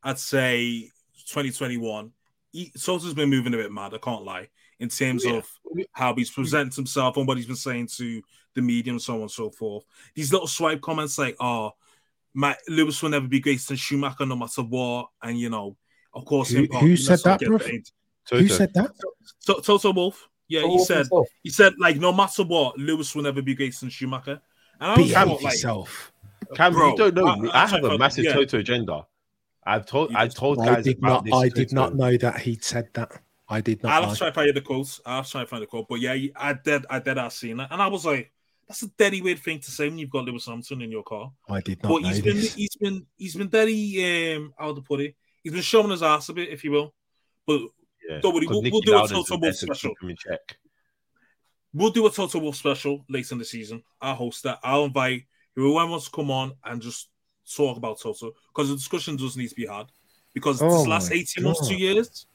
[0.02, 0.90] I'd say
[1.26, 2.12] 2021,
[2.52, 3.94] he, Sosa's been moving a bit mad.
[3.94, 5.34] I can't lie in terms Yeah.
[5.34, 5.48] of
[5.92, 8.22] how he's presented himself and what he's been saying to
[8.54, 9.84] the media and so on and so forth.
[10.14, 11.72] These little swipe comments like, "Oh,
[12.34, 15.76] my Lewis will never be greater than Schumacher, no matter what," and you know,
[16.12, 17.64] of course, Who- him who said that, get bruv?
[17.64, 17.88] paid.
[18.38, 18.90] Who said that?
[19.38, 20.28] So, Toto Wolff.
[20.48, 21.28] Yeah, he Wolff said himself.
[21.42, 24.40] he said like no matter what, Lewis will never be greater than Schumacher.
[24.80, 26.12] And I Be was out thought, like, yourself.
[26.54, 28.32] Cam, Bro, you don't know I- I I, have a massive yeah.
[28.32, 29.06] Toto agenda.
[29.64, 31.24] I've told I told I guys did about not.
[31.24, 31.34] this.
[31.34, 33.12] I did not know that he'd said that.
[33.48, 33.92] I did not.
[33.92, 34.08] I'll know.
[34.08, 35.00] have to try to find the quotes.
[35.06, 35.86] I'll have to try to find the quote.
[35.88, 36.86] But yeah, I did.
[36.90, 37.18] I did.
[37.18, 38.32] I seen that, and I was like,
[38.66, 41.30] "That's a deadly weird thing to say when you've got Lewis Hamilton in your car."
[41.48, 42.54] I did not But know he's been, this.
[42.54, 45.14] he's been, he's been very um, how to put it.
[45.44, 46.94] He's been showing his ass a bit, if you will.
[47.46, 47.60] But
[48.08, 49.90] Yeah, Don't worry, we'll- we'll do a Toto Wolff special.
[49.90, 50.56] keep him in check.
[51.72, 53.82] we'll do a Toto Wolff special later in the season.
[54.00, 54.58] I'll host that.
[54.64, 57.08] I'll invite whoever wants to come on and just
[57.54, 59.86] talk about Toto because the discussion does need to be had.
[60.34, 62.26] Because Oh this last my 18 months, two years,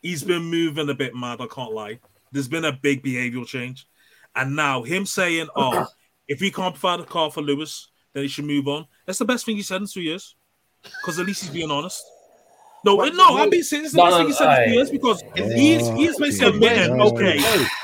[0.00, 1.40] he's been moving a bit mad.
[1.40, 2.00] I can't lie.
[2.32, 3.86] There's been a big behavioral change.
[4.34, 5.86] And now him saying, oh,
[6.26, 8.86] if we can't provide a car for Lewis, then he should move on.
[9.06, 10.36] That's the best thing he said in two years.
[10.82, 12.02] Because at least he's being honest.
[12.84, 13.86] No, no, I'm being serious.
[13.88, 14.74] It's the No, no, thing he said in two aye.
[14.74, 17.08] years because he is, he is basically admitting, no.
[17.08, 17.38] okay,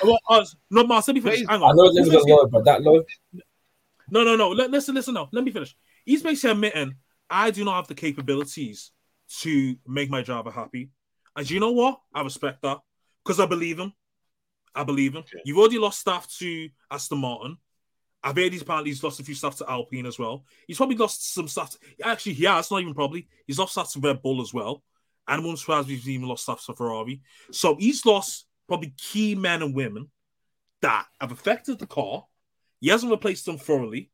[0.05, 1.41] well, uh, no, Mars, let me finish.
[1.49, 3.03] Hang I know He's this is low, but that low.
[4.11, 4.51] no, no, no.
[4.51, 5.15] Let, listen, listen.
[5.15, 5.77] No, let me finish.
[6.05, 6.95] He's basically admitting
[7.29, 8.91] I do not have the capabilities
[9.41, 10.91] to make my driver happy.
[11.37, 12.01] And you know what?
[12.13, 12.79] I respect that
[13.25, 13.93] because I believe him.
[14.75, 15.25] I believe him.
[15.45, 17.57] You've already lost staff to Aston Martin.
[18.23, 20.45] I've heard he's apparently he's lost a few staff to Alpine as well.
[20.67, 21.75] He's probably lost some staff.
[22.05, 23.29] actually, he has not even probably.
[23.47, 24.83] He's lost staff to Red Bull as well.
[25.31, 27.23] And I'm surprised he's even lost staff to Ferrari.
[27.53, 30.11] So he's lost probably key men and women
[30.83, 32.27] that have affected the car.
[32.81, 34.11] He hasn't replaced them thoroughly,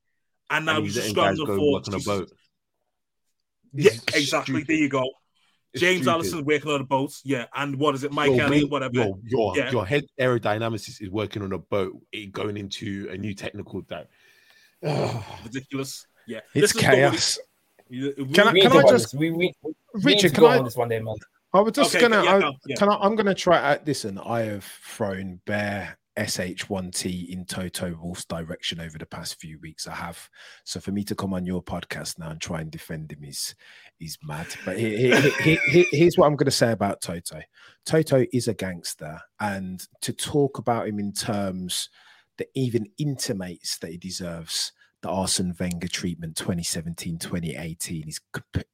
[0.51, 2.33] and now And he's he's just letting scrambling for work on a boat.
[3.73, 4.55] Yeah, It's exactly.
[4.61, 4.67] stupid.
[4.69, 5.05] There you go.
[5.73, 6.11] It's James stupid.
[6.13, 7.13] Allison working on a boat.
[7.25, 8.95] Yeah, and what is it, Mike Your Elliott, whatever.
[8.95, 9.71] Your, your, Yeah.
[9.71, 12.01] your head aerodynamics is working on a boat,
[12.33, 14.09] going into a new technical that.
[15.45, 16.07] Ridiculous.
[16.27, 17.39] Yeah, It's Listen, chaos.
[17.89, 20.59] You- we- Can I- can I just- we, we, we need Richard, can go I-
[20.59, 21.15] on this one day, man.
[21.53, 22.23] I was just Okay, gonna.
[22.25, 22.77] yeah, I, no, yeah.
[22.77, 22.97] Can I?
[22.97, 23.57] I'm gonna try.
[23.59, 29.59] Uh, listen, I have thrown bare SH1T in Toto Wolff's direction over the past few
[29.61, 29.87] weeks.
[29.87, 30.29] I have.
[30.65, 33.55] So for me to come on your podcast now and try and defend him is
[34.01, 34.47] is mad.
[34.67, 37.41] But here, here- here- here- here's what I'm going to say about Toto.
[37.87, 41.89] Toto is a gangster, and to talk about him in terms
[42.37, 44.73] that even intimates that he deserves
[45.07, 48.21] the Arsene Wenger treatment 2017 2018 is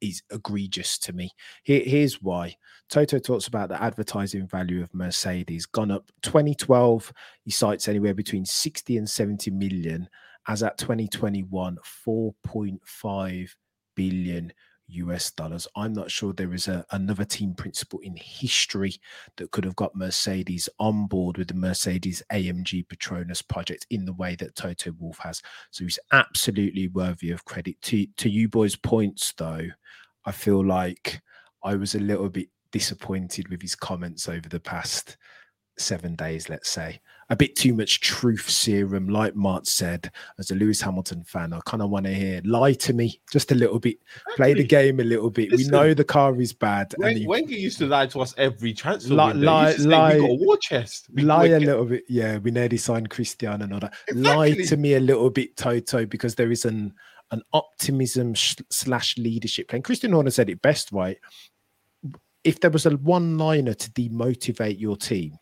[0.01, 1.31] is egregious to me.
[1.63, 2.57] Here, here's why.
[2.89, 7.13] Toto talks about the advertising value of Mercedes gone up 2012.
[7.45, 10.09] He cites anywhere between 60 and 70 million.
[10.49, 13.51] As at 2021, 4.5
[13.95, 14.53] billion
[14.89, 15.67] US dollars.
[15.77, 18.95] I'm not sure there is a, another team principal in history
[19.37, 24.13] that could have got Mercedes on board with the Mercedes AMG Petronas project in the
[24.13, 25.43] way that Toto Wolff has.
[25.71, 27.81] So he's absolutely worthy of credit.
[27.83, 29.69] To to you boys' points though,
[30.25, 31.21] I feel like
[31.63, 35.17] I was a little bit disappointed with his comments over the past
[35.79, 37.01] seven days, let's say.
[37.33, 40.11] A bit too much truth serum, like Mart said.
[40.39, 43.51] As a Lewis Hamilton fan, I kind of want to hear lie to me just
[43.53, 43.97] a little bit,
[44.37, 45.51] play the game a little bit.
[45.51, 46.95] Listen, we know the car is bad.
[46.99, 50.21] Wen- and you- Wenger used to lie to us every Li- lie- say, lie- we
[50.21, 51.09] got a war chest.
[51.15, 52.05] We- lie a little bit.
[52.07, 53.95] Yeah, we nearly signed Christian and all that.
[54.13, 56.93] Lie to me a little bit, Toto, because there is an
[57.31, 59.81] an optimism sh- slash leadership plan.
[59.81, 61.17] Christian Horner said it best, right?
[62.45, 65.39] If there was a one liner to demotivate your team,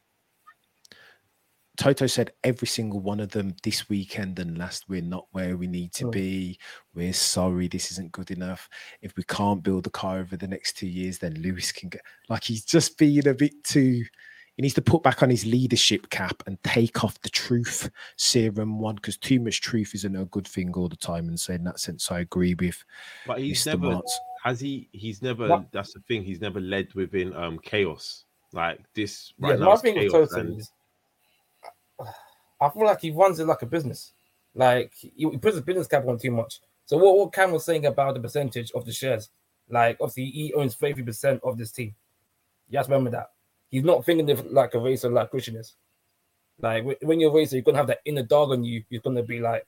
[1.80, 5.66] Toto said every single one of them this weekend and last, we're not where we
[5.66, 6.10] need to Oh.
[6.10, 6.58] be.
[6.94, 8.68] We're sorry, this isn't good enough.
[9.00, 12.02] If we can't build the car over the next two years, then Lewis can get
[12.28, 14.04] like he's just being a bit too.
[14.56, 18.78] He needs to put back on his leadership cap and take off the truth serum
[18.78, 21.28] one because too much truth isn't a good thing all the time.
[21.28, 22.84] And so in that sense, I agree with
[23.26, 23.66] But he's Mr.
[23.68, 24.10] never Martz.
[24.44, 24.86] has he.
[24.92, 25.48] He's never.
[25.48, 25.72] What?
[25.72, 26.24] That's the thing.
[26.24, 29.32] He's never led within um chaos like this.
[29.38, 30.28] Yeah, Right now, my it's thing with chaos.
[30.28, 30.70] Toto and- is,
[32.60, 34.12] I feel like he runs it like a business.
[34.54, 36.60] Like he, puts his business cap on too much.
[36.84, 39.30] So what, what Cam was saying about the percentage of the shares,
[39.68, 41.94] like obviously he owns 30% of this team.
[42.68, 43.30] You have to remember that.
[43.70, 45.74] He's not thinking of like a racer like Christian is.
[46.60, 48.82] Like when you're a racer, you're gonna have that inner dog on you.
[48.90, 49.66] You're gonna be like,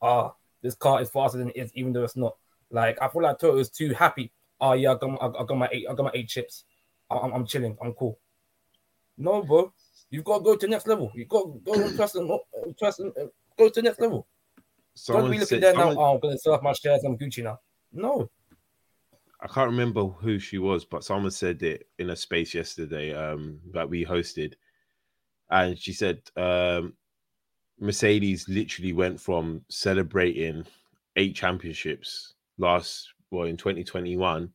[0.00, 2.36] ah, this car is faster than it is, even though it's not.
[2.70, 4.32] Like I feel like Toto is too happy.
[4.60, 6.64] Oh yeah, I got my, I got my eight, I got my eight chips.
[7.10, 7.76] I'm, I'm chilling.
[7.82, 8.18] I'm cool.
[9.18, 9.72] No, bro.
[10.12, 11.10] You've got to go to the next level.
[11.14, 12.38] You've got to go and trust and uh,
[12.78, 13.12] trust and
[13.58, 14.28] go to the next level.
[15.06, 16.02] Don't be looking said- there someone- now.
[16.02, 17.02] Oh, I'm gonna sell off my shares.
[17.02, 17.58] I'm Gucci now.
[17.94, 18.30] No,
[19.40, 23.58] I can't remember who she was, but someone said it in a space yesterday um,
[23.72, 24.52] that we hosted,
[25.50, 26.92] and she said um,
[27.80, 30.64] Mercedes literally went from celebrating
[31.16, 34.50] eight championships last well in 2021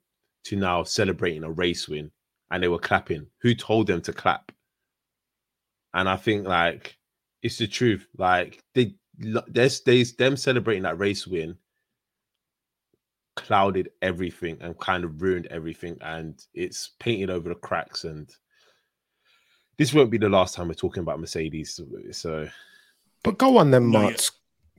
[0.45, 2.11] to now celebrating a race win,
[2.51, 3.25] and they were clapping.
[3.41, 4.51] Who told them to clap?
[5.97, 6.95] And I think like
[7.41, 8.07] it's the truth.
[8.17, 11.57] Like they there's there's them celebrating that race win
[13.35, 18.31] clouded everything and kind of ruined everything and it's painted over the cracks and
[19.77, 22.47] this won't be the last time we're talking about mercedes so, so
[23.23, 24.01] But go on then, No.
[24.01, 24.31] Marts.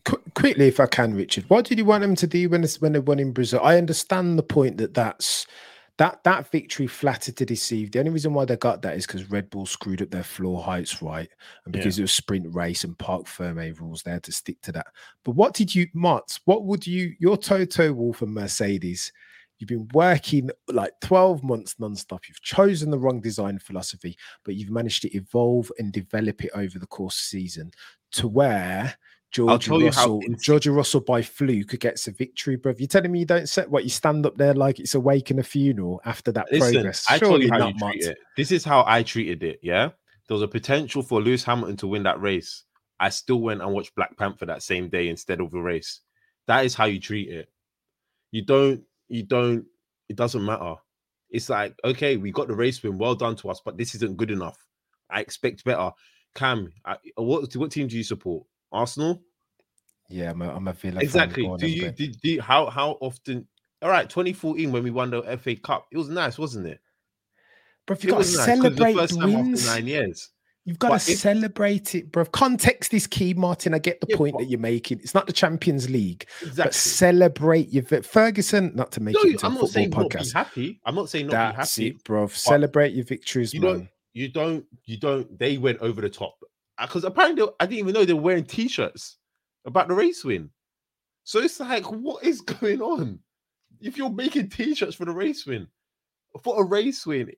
[0.05, 1.45] Qu- quickly, if I can, Richard.
[1.49, 3.61] What did you want them to do when it's, when they won in Brazil?
[3.63, 5.47] I understand the point that that's
[5.99, 7.91] that that victory flattered to deceive.
[7.91, 10.63] The only reason why they got that is because Red Bull screwed up their floor
[10.63, 11.29] heights, right?
[11.67, 11.81] And Yeah.
[11.81, 14.87] because it was sprint race and Parc Ferme rules, they had to stick to that.
[15.25, 16.41] But what did you, Marts?
[16.45, 17.15] What would you?
[17.19, 19.13] Your Toto Wolff and Mercedes.
[19.59, 22.29] You've been working like 12 months nonstop.
[22.29, 26.79] You've chosen the wrong design philosophy, but you've managed to evolve and develop it over
[26.79, 27.73] the course of the season
[28.13, 28.95] to where
[29.31, 32.79] George tell you how Russell, Georgie Russell by fluke gets a victory, bruv.
[32.79, 35.31] You're telling me you don't set what you stand up there like it's a wake
[35.31, 37.05] and a funeral after that listen progress.
[37.11, 38.19] i told you how you treat it.
[38.37, 39.91] This is how i treated it yeah?
[40.27, 42.65] There was a potential for lewis hamilton to win that race.
[43.01, 46.01] I still went and watched black panther that same day instead of the race.
[46.47, 47.51] That is how you treat it.
[48.31, 49.67] You don't you don't
[50.09, 50.77] it doesn't matter.
[51.29, 54.17] It's like okay we got the race win well done to us but this isn't
[54.17, 54.57] good enough.
[55.11, 55.91] I expect better.
[56.35, 59.23] Cam I, what what team do you support arsenal
[60.09, 62.93] Yeah, I'm a, I'm a Villa exactly on do you did, do you- how how
[63.01, 63.47] often
[63.83, 66.81] all right 2014 when we won the fa cup it was nice wasn't it
[67.87, 69.67] Bruv, It you've got to nice, celebrate first time wins.
[69.67, 70.31] nine years
[70.65, 72.31] You've got But to if- celebrate it, bruv.
[72.31, 73.73] Context is key, Martin.
[73.73, 74.99] I get the Yeah, point but- that you're making.
[75.01, 76.27] It's not the Champions League,
[76.57, 78.73] but celebrate your vi- Ferguson.
[78.75, 80.33] Not to make no, it into I'm a not football saying not be podcast.
[80.35, 80.81] happy.
[80.85, 81.97] I'm not saying not That's be happy.
[81.97, 82.33] it, bruv.
[82.33, 83.71] Celebrate your victories, You man.
[83.73, 85.39] don't, you don't, you don't.
[85.39, 86.35] They went over the top
[86.81, 89.19] because apparently I didn't even know they were wearing t-shirts
[89.67, 90.51] about the race win.
[91.25, 93.19] So it's like, what is going on?
[93.81, 95.69] If you're making t-shirts for the race win,
[96.43, 97.31] for a race win,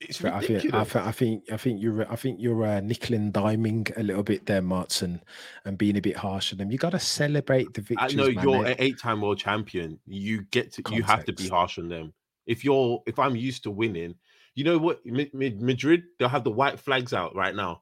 [0.00, 0.88] it's But I think, I ridiculous.
[0.92, 4.22] think I think I think you're I think you're uh, nickel and diming a little
[4.22, 5.22] bit there, Martin,
[5.64, 6.70] and being a bit harsh on them.
[6.70, 8.14] You got to celebrate the I victories.
[8.16, 8.44] know man.
[8.44, 9.98] you're an eight-time world champion.
[10.06, 12.12] You get to, you have to be harsh on them.
[12.46, 14.14] If you're, if I'm used to winning,
[14.54, 15.00] you know what?
[15.06, 17.80] Madrid, they'll have the white flags out right now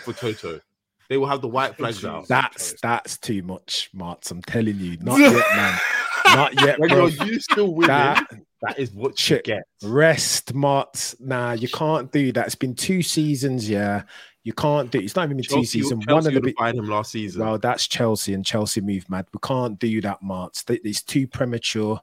[0.00, 0.60] for Toto.
[1.08, 2.26] They will have the white flags out.
[2.28, 4.30] That's that's too much, Marts.
[4.30, 5.78] I'm telling you, not yet, man.
[6.24, 7.06] Not yet, when bro.
[7.06, 8.26] you're used to winning, That-
[8.62, 9.44] that is what you Shit.
[9.44, 9.64] get.
[9.82, 11.16] Rest, Marts.
[11.18, 12.46] Nah, you can't do that.
[12.46, 14.04] It's been two seasons, yeah.
[14.44, 15.00] You can't do.
[15.00, 16.06] It's not even been two seasons.
[16.06, 16.56] One of the would big.
[16.76, 17.42] him last season.
[17.44, 19.26] Well, that's Chelsea, and Chelsea move mad.
[19.34, 20.62] We can't do that, Marts.
[20.64, 22.00] Th- It's too premature.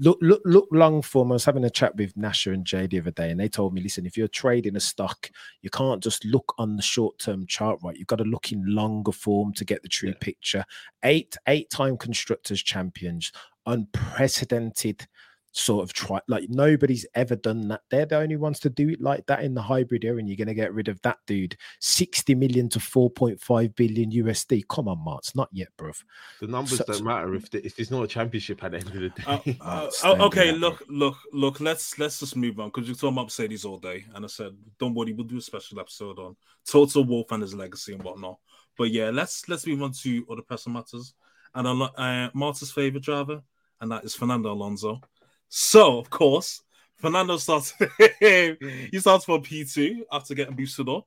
[0.00, 1.32] Look, look, look long form.
[1.32, 3.74] I was having a chat with Nasha and Jay the other day, and they told
[3.74, 5.28] me, listen, if you're trading a stock,
[5.60, 7.96] you can't just look on the short-term chart, right?
[7.96, 10.64] You've got to look in longer form to get the true picture.
[11.02, 13.32] Eight, eight-time constructors champions,
[13.66, 15.06] unprecedented
[15.52, 17.80] sort of try like nobody's ever done that.
[17.90, 20.36] They're the only ones to do it like that in the hybrid era, and you're
[20.36, 21.56] gonna get rid of that dude.
[21.80, 24.64] 60 million to 4.5 billion USD.
[24.68, 25.96] Come on, Marts, not yet, bruv.
[26.40, 28.88] The numbers So- don't matter if the, if it's not a championship at the end
[28.88, 29.24] of the day.
[29.26, 31.60] Uh, uh, Marts, don't do okay, look, look, look.
[31.60, 34.56] Let's let's just move on because you're talking about Mercedes all day, and I said,
[34.78, 36.36] don't worry, we'll do a special episode on
[36.66, 38.38] Toto Wolff and his legacy and whatnot.
[38.76, 41.14] But yeah, let's let's move on to other personal matters,
[41.54, 43.42] and a lo- uh, Marta's favorite driver,
[43.80, 45.00] and that is Fernando Alonso.
[45.48, 46.62] So of course,
[46.96, 47.74] Fernando starts.
[48.20, 51.06] he starts for P two after getting boosted up,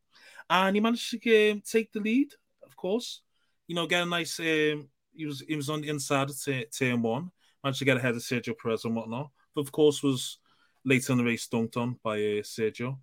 [0.50, 2.32] and he managed to um, take the lead.
[2.64, 3.22] Of course,
[3.68, 4.40] you know, get a nice.
[4.40, 7.32] Um, he was he was on the inside of t- turn one
[7.64, 9.30] managed to get ahead of Sergio Perez and whatnot.
[9.54, 10.38] But of course, was
[10.84, 12.98] later in the race dunked on by uh, Sergio.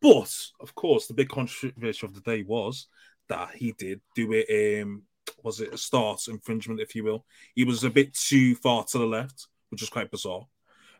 [0.00, 2.88] But of course, the big controversy of the day was
[3.28, 4.82] that he did do it.
[4.82, 5.02] Um,
[5.42, 7.24] was it a start infringement, if you will?
[7.54, 10.46] He was a bit too far to the left, which is quite bizarre.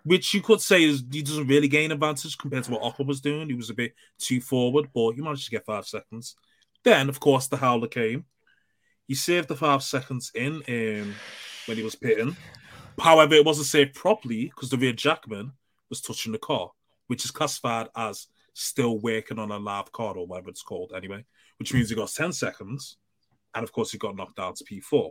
[0.05, 3.21] Which you could say is he doesn't really gain advantage compared to what Ocon was
[3.21, 3.49] doing.
[3.49, 6.35] He was a bit too forward, but he managed to get five seconds.
[6.83, 8.25] Then, of course, the howler came.
[9.07, 11.15] He saved the five seconds in um,
[11.67, 12.37] when he was pitting.
[13.01, 15.53] However, it wasn't saved properly because the rear jackman
[15.89, 16.71] was touching the car,
[17.07, 21.25] which is classified as still working on a live car or whatever it's called anyway,
[21.59, 22.97] which means he got 10 seconds.
[23.55, 25.11] And of course, he got knocked down to P4,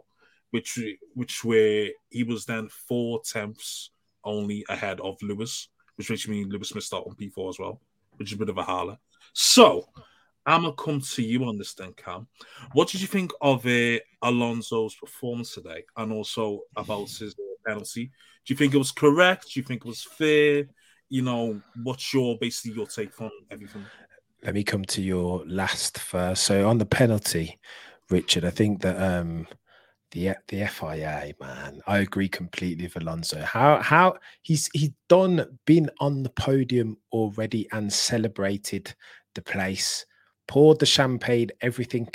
[0.51, 0.79] which
[1.13, 3.91] which where he was then four tenths
[4.23, 7.81] only ahead of Lewis, which makes me Lewis missed out on P4 as well,
[8.17, 8.97] which is a bit of a holler.
[9.33, 9.87] So
[10.45, 12.27] I'm gonna come to you on this then, Cam.
[12.73, 18.11] What did you think of uh, Alonso's performance today, and also about his uh, penalty?
[18.45, 19.53] Do you think it was correct?
[19.53, 20.65] Do you think it was fair?
[21.09, 23.85] You know, what's your basically your take on everything?
[24.43, 26.43] let me come to your last first.
[26.43, 27.59] So on the penalty,
[28.09, 29.47] Richard, I think that um
[30.11, 33.41] the the FIA man, I agree completely with Alonso.
[33.41, 38.93] How how he's he's done been on the podium already and celebrated
[39.35, 40.05] the place,
[40.47, 42.09] poured the champagne, everything.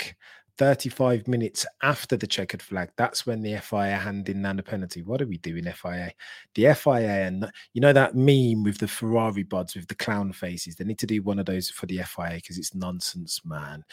[0.57, 5.03] 35 minutes after the checkered flag, that's when the FIA handing down the penalty.
[5.03, 6.11] What are we doing, FIA?
[6.55, 10.75] The FIA and you know that meme with the Ferrari buds with the clown faces.
[10.75, 13.83] They need to do one of those for the FIA because it's nonsense, man.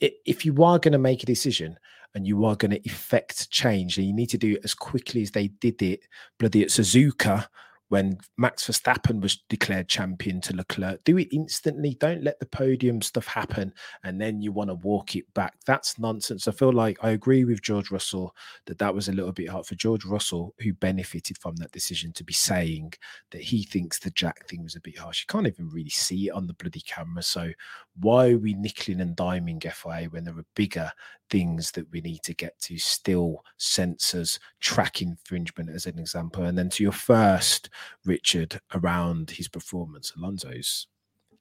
[0.00, 1.78] If you are going to make a decision
[2.14, 5.22] and you are going to effect change, and you need to do it as quickly
[5.22, 6.00] as they did it,
[6.38, 7.46] bloody at Suzuka
[7.88, 11.04] when Max Verstappen was declared champion to Leclerc.
[11.04, 11.96] Do it instantly.
[12.00, 15.54] Don't let the podium stuff happen and then you want to walk it back.
[15.66, 16.48] That's nonsense.
[16.48, 18.34] I feel like I agree with George Russell
[18.66, 22.12] that that was a little bit hard for George Russell, who benefited from that decision,
[22.14, 22.92] to be saying
[23.30, 25.22] that he thinks the Jack thing was a bit harsh.
[25.22, 27.22] You can't even really see it on the bloody camera.
[27.22, 27.52] So
[28.00, 30.90] why are we nickeling and diming FIA when there are bigger
[31.30, 36.44] things that we need to get to still sensors track infringement as an example.
[36.44, 37.70] And then to your first
[38.04, 40.86] richard around his performance alonso's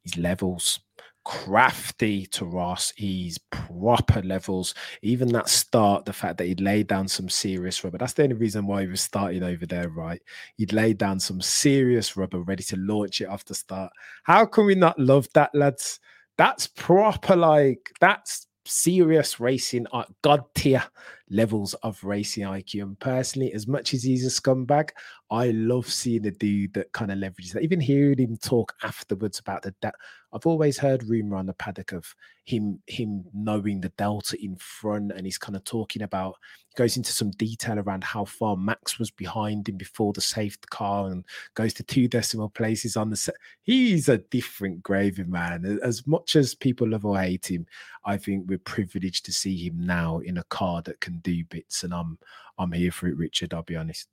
[0.04, 0.80] his levels
[1.24, 4.76] crafty to ross he's proper levels.
[5.02, 8.36] Even that start the fact that he'd laid down some serious rubber that's the only
[8.36, 10.22] reason why he was starting over there right?
[10.58, 13.92] He'd laid down some serious rubber ready to launch it off the start.
[14.24, 16.00] How can we not love that lads?
[16.38, 19.86] That's proper like that's serious racing
[20.22, 20.84] god tier
[21.30, 22.84] levels of racing IQ.
[22.84, 24.90] And personally, as much as he's a scumbag,
[25.32, 27.64] I love seeing a dude that kind of leverages that.
[27.64, 29.92] Even hearing him talk afterwards about the da-
[30.34, 32.14] I've always heard rumor on the paddock of
[32.44, 36.36] him him knowing the delta in front, and he's kind of talking about
[36.76, 41.08] goes into some detail around how far Max was behind him before the safety car
[41.08, 43.36] and goes to two decimal places on the set.
[43.64, 45.80] He's a different gravy man.
[45.82, 47.66] As much as people love or hate him,
[48.04, 51.84] I think we're privileged to see him now in a car that can do bits,
[51.84, 52.18] and I'm
[52.58, 53.54] I'm here for it, Richard.
[53.54, 54.08] I'll be honest.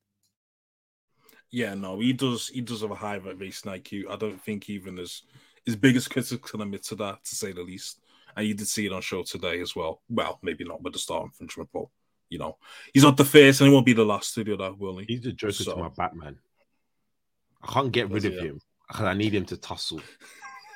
[1.50, 2.48] Yeah, no, he does.
[2.48, 4.10] He does have a high racing IQ.
[4.10, 5.22] I don't think even his
[5.64, 8.00] his biggest critics can admit to that, to say the least.
[8.34, 10.00] And you did see it on show today as well.
[10.08, 11.84] Well, maybe not with the start infringement, but
[12.30, 12.56] you know,
[12.94, 15.04] he's not the first, and he won't be the last to do that, will he?
[15.06, 16.38] He's the Joker So- to my Batman.
[17.62, 18.38] I can't get rid of he?
[18.40, 20.00] him because I need him to tussle.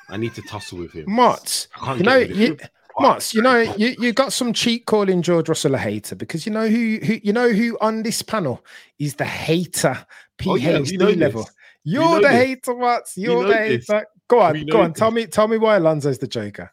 [0.09, 1.05] I need to tussle with him.
[1.11, 1.67] Mott,
[1.97, 2.57] you know, you,
[2.99, 3.19] him.
[3.33, 6.67] You know, you, you got some cheat calling George Russell a hater because you know
[6.67, 8.63] who, who you know who on this panel
[8.99, 10.05] is the hater
[10.45, 11.43] Oh, yeah, level.
[11.43, 11.51] this.
[11.83, 12.31] You're the this.
[12.31, 13.03] hater, Mott.
[13.15, 13.87] You're the this.
[13.87, 14.05] hater.
[14.27, 14.93] Go on, go on.
[14.93, 16.71] Tell me, tell me why Alonso's the Joker.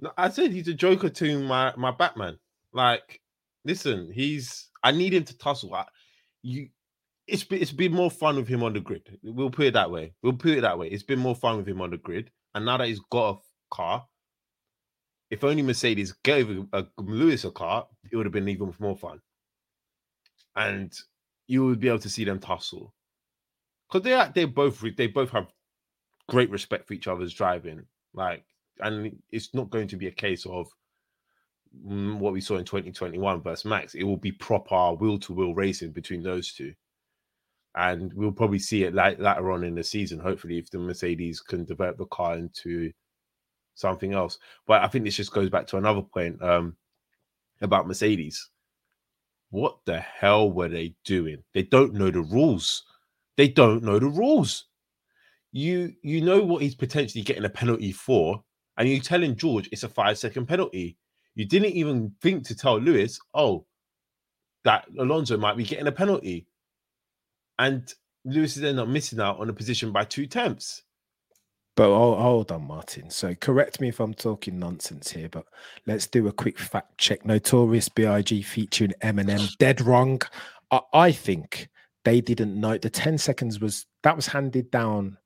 [0.00, 2.38] No, I said he's a Joker to my my Batman.
[2.72, 3.20] Like,
[3.64, 4.68] listen, he's.
[4.82, 5.74] I need him to tussle.
[5.74, 5.86] I,
[6.42, 6.68] you,
[7.26, 9.18] it's been it's been more fun with him on the grid.
[9.22, 10.12] We'll put it that way.
[10.22, 10.88] We'll put it that way.
[10.88, 13.74] It's been more fun with him on the grid, and now that he's got a
[13.74, 14.04] car,
[15.34, 19.20] if only Mercedes gave a, Lewis a car, it would have been even more fun.
[20.56, 20.92] And
[21.48, 22.94] you would be able to see them tussle.
[23.88, 25.48] because they they both they both have
[26.28, 27.84] great respect for each other's driving.
[28.14, 28.44] Like,
[28.80, 30.68] and it's not going to be a case of
[31.86, 33.94] mm, what we saw in 2021 versus Max.
[33.94, 36.74] It will be proper wheel to wheel racing between those two.
[37.76, 41.40] And we'll probably see it like later on in the season, hopefully, if the Mercedes
[41.40, 42.92] can develop the car into
[43.74, 44.38] something else.
[44.66, 46.76] But I think this just goes back to another point um,
[47.60, 48.50] about Mercedes.
[49.50, 51.42] What the hell were they doing?
[51.52, 52.84] They don't know the rules.
[53.36, 54.66] They don't know the rules.
[55.52, 58.42] You you know what he's potentially getting a penalty for,
[58.76, 60.96] and you're telling George it's a five second penalty.
[61.36, 63.66] You didn't even think to tell Lewis, oh,
[64.64, 66.46] that Alonso might be getting a penalty.
[67.58, 67.92] And
[68.24, 70.82] Lewis is end up missing out on a position by two tenths.
[71.76, 73.10] But hold, hold on, Martin.
[73.10, 75.44] So correct me if I'm talking nonsense here, but
[75.86, 77.24] let's do a quick fact check.
[77.26, 78.42] Notorious B.I.G.
[78.42, 80.20] featuring Eminem, dead wrong.
[80.70, 81.68] I, I think
[82.04, 85.18] they didn't know the 10 seconds was that was handed down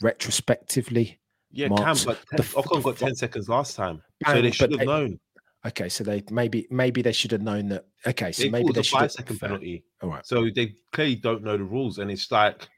[0.00, 1.18] retrospectively.
[1.50, 1.68] Yeah.
[1.68, 4.02] Cam, but The ten, Ocon got the 10 seconds last time.
[4.26, 5.18] so they should have they- known.
[5.64, 7.84] Okay, so they maybe maybe they should have known that.
[8.04, 9.84] Okay, so They maybe they a should five have second penalty.
[10.02, 10.26] All right.
[10.26, 12.68] So they clearly don't know the rules, and it's like,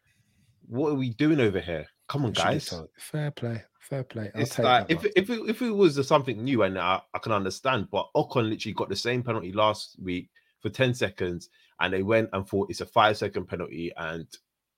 [0.67, 1.87] what are we doing over here?
[2.09, 2.73] Come on, guys.
[2.99, 4.31] Fair play, fair play.
[4.35, 7.33] I'll It's like if if it, if it was something new, and I, I can
[7.33, 10.29] understand, but Ocon literally got the same penalty last week
[10.61, 11.49] for ten seconds,
[11.81, 14.27] and they went and thought it's a five second penalty, and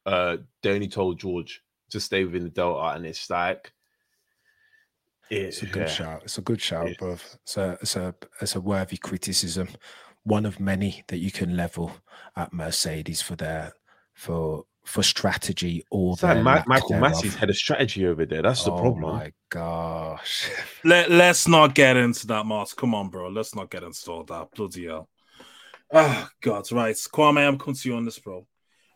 [0.07, 3.73] uh they only told George to stay within the delta, and it's like,
[5.31, 5.89] It's a good yeah.
[5.89, 6.23] shout.
[6.25, 7.21] It's a good shout, bruv.
[7.43, 9.69] It's a, it's a it's a worthy criticism,
[10.23, 11.93] one of many that you can level
[12.37, 13.73] at Mercedes for their
[14.15, 17.13] for for strategy or It's like their Ma- Michael thereof.
[17.13, 18.43] Masi's head of strategy over there.
[18.43, 19.05] That's the problem.
[19.05, 19.19] oh problem.
[19.19, 20.49] my gosh.
[20.85, 22.73] Let Let's not get into that, Mars.
[22.73, 23.29] Come on, bro.
[23.29, 24.53] Let's not get into all that.
[24.53, 25.09] Bloody hell.
[25.93, 26.95] Oh God, right.
[26.95, 28.47] Kwame, I'm coming to you on this, bro.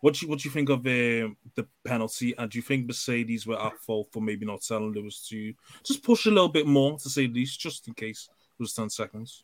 [0.01, 2.35] What do you what do you think of um the penalty?
[2.39, 5.53] And do you think Mercedes were at fault for maybe not telling Lewis to
[5.85, 8.29] just push a little bit more to say the least, just in case
[8.59, 9.43] it was 10 seconds,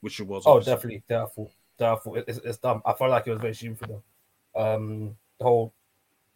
[0.00, 0.44] which it was.
[0.46, 0.72] Oh, obviously.
[0.74, 2.16] definitely, doubtful, doubtful.
[2.16, 2.82] It, it's, it's dumb.
[2.84, 4.02] I felt like it was very stupid for them.
[4.54, 5.74] Um, the whole,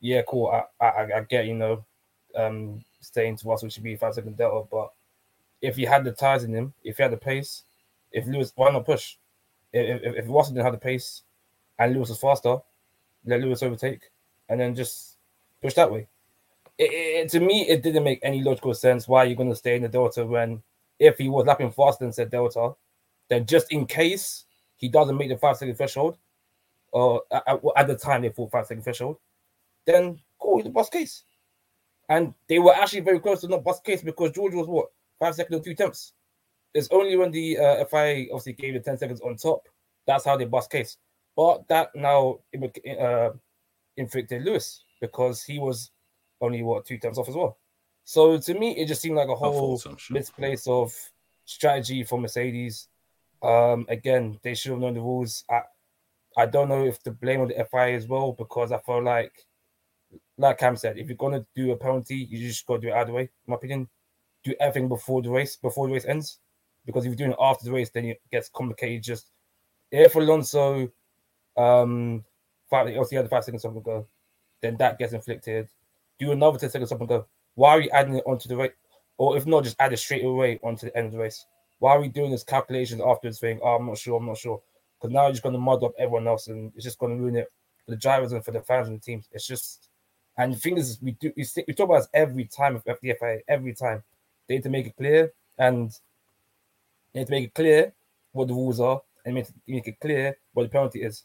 [0.01, 0.49] yeah, cool.
[0.49, 1.85] I, I, I get you know,
[2.37, 4.67] um, staying to us, which should be five second delta.
[4.71, 4.93] But
[5.63, 7.65] if you had the tires in him, if you had the pace,
[8.13, 9.17] if Lewis, why not push?
[9.73, 11.23] If if, if Russell didn't have the pace,
[11.79, 12.59] and Lewis was faster,
[13.27, 14.11] let Lewis overtake,
[14.49, 15.17] and then just
[15.63, 16.09] push that way.
[16.79, 19.77] It, it, to me, it didn't make any logical sense why you're going to stay
[19.77, 20.63] in the delta when
[20.99, 22.73] if he was lapping faster than said delta,
[23.29, 24.45] then just in case
[24.77, 26.17] he doesn't make the five second threshold,
[26.93, 29.19] or at, at- at the time they thought five second threshold,
[29.87, 31.25] then cool, the bust case.
[32.09, 35.35] And they were actually very close to not bust case because George was what five
[35.35, 36.13] seconds and two tenths.
[36.75, 39.63] It's only when the uh, FIA obviously gave the 10 seconds on top,
[40.07, 40.97] that's how they bust case.
[41.37, 42.39] But that now
[43.01, 43.31] uh,
[43.97, 45.91] inflicted Lewis because he was
[46.41, 47.59] only what two tenths off as well.
[48.05, 50.93] So to me, it just seemed like a whole misplace of
[51.45, 52.89] strategy for Mercedes.
[53.43, 55.45] Um, again, they should have known the rules.
[55.51, 55.61] I,
[56.37, 59.33] I don't know if to blame on the FI as well because I feel like,
[60.41, 63.13] like Cam said, if you're gonna do a penalty, you just gotta do it either
[63.13, 63.23] way.
[63.23, 63.89] In my opinion,
[64.43, 66.39] do everything before the race, before the race ends,
[66.87, 69.03] because if you're doing it after the race, then it gets complicated.
[69.03, 69.31] Just
[69.91, 70.91] if Alonso,
[71.57, 72.25] um,
[72.69, 74.07] five, obviously had the five seconds something go,
[74.63, 75.69] then that gets inflicted.
[76.19, 77.27] Do another ten seconds something go.
[77.55, 78.73] Why are you adding it onto the race?
[79.19, 81.45] Or if not, just add it straight away onto the end of the race.
[81.79, 84.63] Why are we doing this calculations afterwards saying, oh, I'm not sure, I'm not sure?
[84.99, 87.23] Because now you're just going to mud up everyone else and it's just going to
[87.23, 87.53] ruin it
[87.85, 89.29] for the drivers and for the fans and the teams.
[89.33, 89.90] It's just,
[90.41, 93.41] and the thing is, we do we, we talk about this every time the FIA,
[93.47, 94.03] every time.
[94.49, 95.91] They need to make it clear and
[97.13, 97.93] they need to make it clear
[98.33, 101.25] what the rules are and make, make it clear what the penalty is.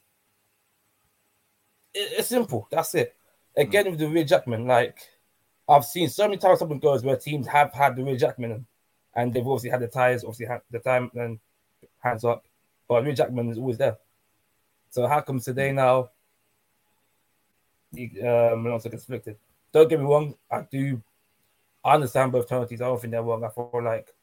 [1.94, 2.68] It- it's simple.
[2.70, 3.16] That's it.
[3.56, 4.98] Again, with the rear Jackman, like
[5.70, 8.68] I've seen so many times something goes where teams have had the rear Jackman
[9.16, 11.40] and they've obviously had the tires, obviously had the time and
[12.00, 12.46] hands up,
[12.90, 13.98] but rear Jackman is always there.
[14.90, 16.10] So how come today now?
[17.98, 19.38] Um, Alonso gets afflicted.
[19.72, 21.02] Don't get me wrong, I do.
[21.84, 22.82] I understand both penalties.
[22.82, 23.44] I don't think they're wrong.
[23.44, 24.14] I feel like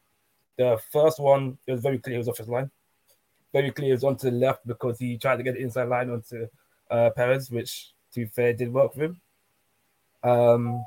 [0.57, 2.71] the first one it was very clear it was off his line.
[3.53, 6.11] Very clear it was onto the left because he tried to get the inside line
[6.11, 6.49] onto
[6.91, 9.21] uh, Perez, which to be fair did work for him.
[10.25, 10.85] Um,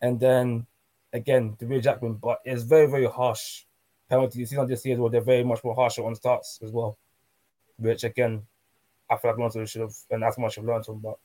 [0.00, 0.66] and then
[1.12, 3.64] again the rear Jackman, but it's very very harsh
[4.08, 4.38] penalties.
[4.38, 6.70] You see on this year as well, they're very much more harsher on starts as
[6.70, 6.98] well,
[7.78, 8.46] which again
[9.08, 11.00] I feel like Alonso should have and that's much have learned from.
[11.00, 11.18] But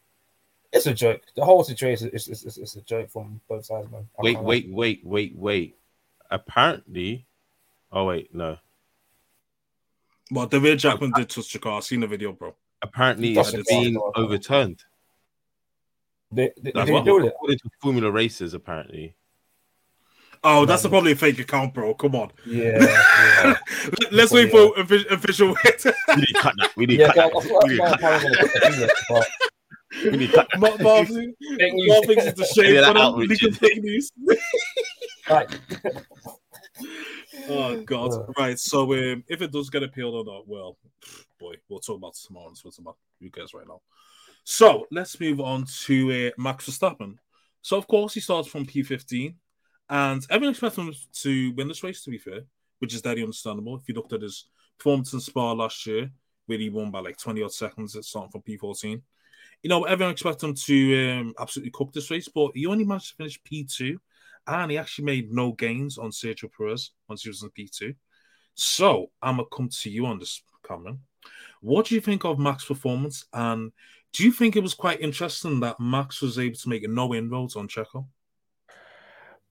[0.71, 1.21] it's a joke.
[1.35, 4.07] The whole situation is, is, is, is a joke from both sides, man.
[4.19, 4.49] I Wait, can't lie.
[4.49, 5.77] wait, wait, wait, wait.
[6.31, 7.25] Apparently,
[7.91, 8.57] oh wait, no.
[10.31, 11.77] But the rear Jackman did touch the car.
[11.77, 12.55] I seen the video, bro.
[12.81, 14.83] Apparently, That's it's a been overturned.
[16.31, 17.27] They, they, That's they what build it.
[17.27, 19.15] according to Formula Races, apparently.
[20.43, 21.95] Oh, that's probably a fake account, bro.
[21.95, 22.31] Come on.
[22.45, 22.77] Yeah.
[22.79, 23.55] yeah.
[24.11, 25.47] Let's wait for official.
[25.47, 26.71] We need to cut that.
[26.75, 29.27] We need yeah, to cut I, I, that.
[30.03, 30.47] Thought We need to I cut
[30.79, 31.07] that.
[31.73, 32.97] We thinks it's a shame for them.
[32.97, 34.11] outreach Legal is- fake news.
[37.49, 38.11] Oh God!
[38.37, 38.57] Right.
[38.59, 40.77] So um, if it does get appealed or not, well,
[41.39, 42.51] boy, we'll talk about it tomorrow.
[42.53, 43.81] So about who cares right now?
[44.43, 47.17] So let's move on to uh, Max Verstappen.
[47.61, 49.35] So of course he starts from P15,
[49.89, 52.03] and everyone expects him to win this race.
[52.03, 52.41] To be fair,
[52.79, 53.77] which is very understandable.
[53.77, 54.45] If you looked at his
[54.77, 56.11] performance in Spa last year,
[56.45, 59.01] where he won by like 20 odd seconds, at starting from P14.
[59.65, 63.09] You know, everyone expected him to um, absolutely cook this race, but he only managed
[63.09, 63.97] to finish P2
[64.45, 67.95] and he actually made no gains on Sergio Perez once he was in P2.
[68.53, 70.99] So I'm gonna come to you on this, Cameron.
[71.61, 73.71] What do you think of Max's performance, and
[74.13, 77.55] do you think it was quite interesting that Max was able to make no inroads
[77.55, 78.05] on Checo?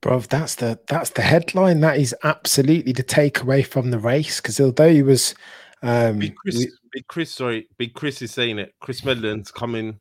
[0.01, 1.81] Bro, that's the that's the headline.
[1.81, 4.41] That is absolutely the takeaway from the race.
[4.41, 5.35] Because although he was,
[5.83, 8.73] um, Big Chris, we- Big Chris, sorry, Big Chris is saying it.
[8.81, 9.99] Chris Medland's coming,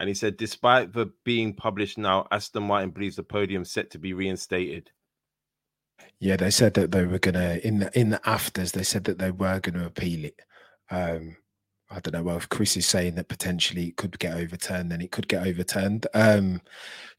[0.00, 3.98] and he said, despite the being published now, Aston Martin believes the podium set to
[3.98, 4.90] be reinstated.
[6.18, 8.72] yeah, they said that they were gonna in the in the afters.
[8.72, 10.40] They said that they were gonna appeal it.
[10.90, 11.36] Um,
[11.90, 12.22] I don't know.
[12.22, 15.46] Well, if Chris is saying that potentially it could get overturned, then it could get
[15.46, 16.06] overturned.
[16.14, 16.62] Um,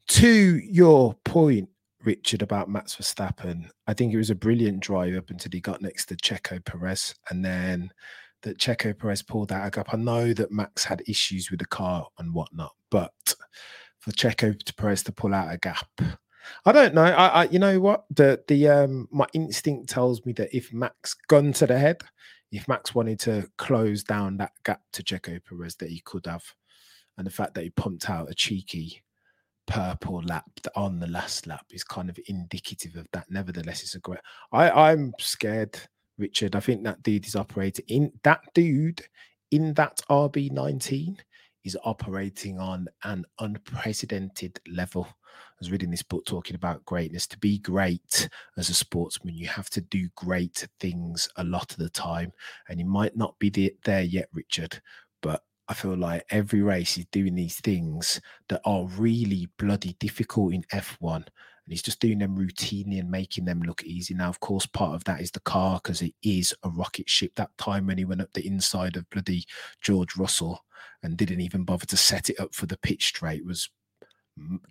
[0.08, 1.68] to your point,
[2.04, 5.82] Richard, about Max Verstappen, I think it was a brilliant drive up until he got
[5.82, 7.92] next to Checo Perez, and then
[8.42, 9.92] that Checo Perez pulled that gap.
[9.92, 13.12] I know that Max had issues with the car and whatnot, but
[13.98, 15.88] for Checo Perez to pull out a gap,
[16.64, 17.04] I don't know.
[17.04, 21.14] I, I you know what the the um my instinct tells me that if Max
[21.28, 22.02] gun to the head,
[22.50, 26.44] if Max wanted to close down that gap to Checo Perez, that he could have,
[27.16, 29.02] and the fact that he pumped out a cheeky
[29.66, 33.30] purple lap on the last lap is kind of indicative of that.
[33.30, 34.20] Nevertheless, it's a great.
[34.52, 35.78] I I'm scared,
[36.22, 36.56] Richard.
[36.56, 39.02] I think that dude is operating in that dude
[39.50, 41.18] in that RB nineteen
[41.64, 45.06] is operating on an unprecedented level.
[45.10, 47.26] I was reading this book talking about greatness.
[47.28, 51.78] To be great as a sportsman, you have to do great things a lot of
[51.78, 52.32] the time.
[52.68, 54.80] And you might not be there yet, Richard,
[55.22, 60.54] but I feel like every race is doing these things that are really bloody difficult
[60.54, 61.26] in F1.
[61.64, 64.14] And he's just doing them routinely and making them look easy.
[64.14, 67.32] Now, of course, part of that is the car because it is a rocket ship.
[67.36, 69.44] That time when he went up the inside of bloody
[69.80, 70.64] George Russell
[71.02, 73.70] and didn't even bother to set it up for the pitch straight was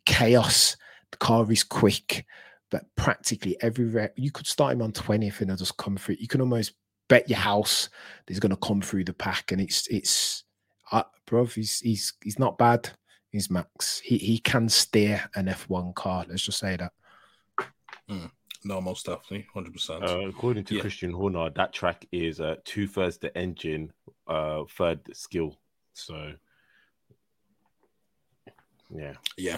[0.06, 0.76] chaos.
[1.12, 2.26] The car is quick,
[2.70, 6.18] but practically every rep, you could start him on 20th and he'll just come through.
[6.20, 6.74] You can almost
[7.10, 7.90] bet your house
[8.26, 9.52] that he's going to come through the pack.
[9.52, 10.44] And it's, it's,
[10.92, 12.90] uh, bro, he's, he's, he's not bad.
[13.32, 14.00] He's Max.
[14.00, 16.26] He, he can steer an F1 car.
[16.28, 16.92] Let's just say that.
[18.64, 20.04] No, most definitely, hundred percent.
[20.04, 20.82] Uh, according to Yeah.
[20.82, 23.92] Christian Horner, that track is uh, two thirds the engine,
[24.28, 25.58] uh, third skill.
[25.94, 26.34] So,
[28.94, 29.14] yeah.
[29.38, 29.58] Yeah,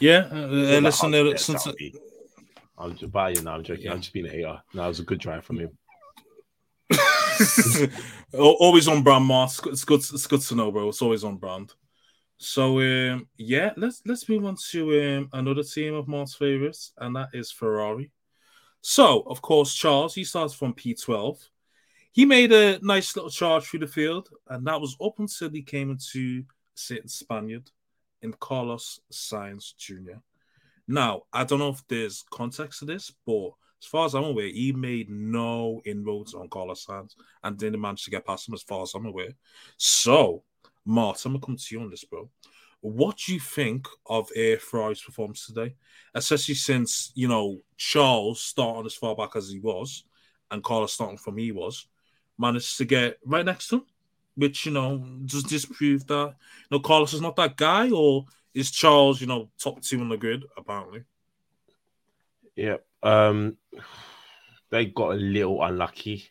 [0.00, 0.28] yeah.
[0.32, 1.94] Uh, uh, listen, uh, since Saudi.
[2.76, 3.54] I'm just by you now.
[3.54, 3.90] I'm joking.
[3.90, 4.60] I'm just being a hater.
[4.72, 5.78] No, it was a good drive from him.
[8.32, 9.60] Always on brand, Mars.
[9.66, 10.00] It's good.
[10.00, 10.88] It's good to know, bro.
[10.88, 11.72] It's always on brand.
[12.36, 17.14] So um, yeah, let's let's move on to um, another team of Mars favorites, and
[17.16, 18.10] that is Ferrari.
[18.80, 21.38] So of course, Charles he starts from P12.
[22.12, 25.62] He made a nice little charge through the field, and that was up until he
[25.62, 27.70] came into certain Spaniard
[28.22, 30.18] in Carlos Sainz Jr.
[30.86, 33.50] Now, I don't know if there's context to this, but
[33.82, 38.04] as far as I'm aware, he made no inroads on Carlos Sainz and didn't manage
[38.04, 39.32] to get past him, as far as I'm aware.
[39.76, 40.42] So,
[40.84, 42.28] Martin, I'm gonna come to you on this, bro.
[42.80, 45.74] What do you think of Air Ferrari's performance today,
[46.14, 50.04] especially since you know Charles starting as far back as he was,
[50.50, 51.86] and Carlos starting from he was,
[52.38, 53.86] managed to get right next to him,
[54.34, 58.70] which you know does disprove that you know Carlos is not that guy, or is
[58.70, 61.04] Charles you know top two on the grid apparently?
[62.56, 62.76] Yeah.
[63.02, 63.56] Um,
[64.70, 66.30] they got a little unlucky,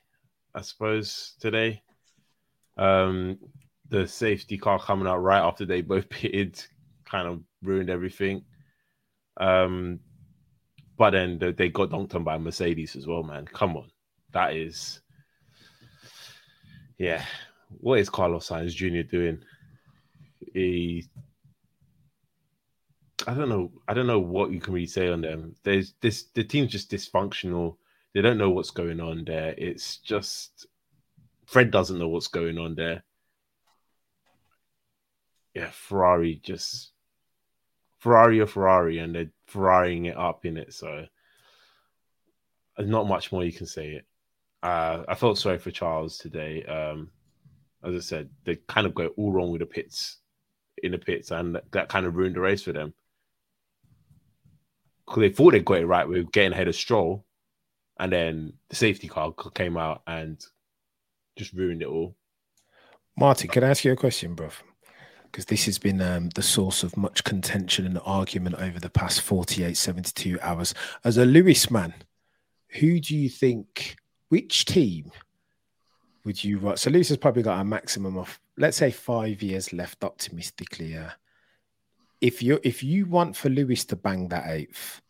[0.53, 1.81] I suppose, today.
[2.77, 3.37] Um,
[3.93, 6.61] the safety car coming out right after they both pitted
[7.05, 8.43] kind of ruined everything.
[9.37, 9.99] Um,
[10.97, 13.45] but then they, got dunked on by Mercedes as well, man.
[13.45, 13.91] Come on,
[14.31, 15.01] that is,
[16.97, 17.23] yeah.
[17.79, 19.07] What is Carlos Sainz Jr.
[19.09, 19.43] doing?
[20.53, 21.07] He
[23.27, 23.71] I don't know.
[23.87, 25.55] I don't know what you can really say on them.
[25.63, 26.25] There's this.
[26.35, 27.77] The team's just dysfunctional.
[28.13, 29.55] They don't know what's going on there.
[29.57, 30.67] It's just
[31.47, 33.03] Fred doesn't know what's going on there.
[35.53, 36.91] Yeah, Ferrari just
[37.99, 40.73] Ferrari or Ferrari, and they're Ferraring it up in it.
[40.73, 41.05] So
[42.79, 43.91] not much more you can say.
[43.91, 44.05] It.
[44.63, 46.63] Uh, I felt sorry for Charles today.
[46.63, 47.11] Um,
[47.83, 50.17] as I said, they kind of go all wrong with the pits
[50.81, 52.93] in the pits, and that, that kind of ruined the race for them.
[55.05, 57.25] Because they thought they got it right with getting ahead of Stroll,
[57.99, 60.43] and then the safety car came out and
[61.35, 62.15] just ruined it all.
[63.15, 64.53] Martin, can I ask you a question, bruv?
[65.33, 69.19] Because this has been um, the source of much contention and argument over the past
[69.21, 70.75] 48, 72 hours.
[71.03, 71.95] As a Lewis man,
[72.67, 73.95] who do you think,
[74.29, 75.11] which team
[76.23, 76.77] would you write?
[76.77, 80.95] So Lewis has probably got a maximum of, let's say, five years left optimistically.
[82.21, 85.01] If you if you want for Lewis to bang that eighth,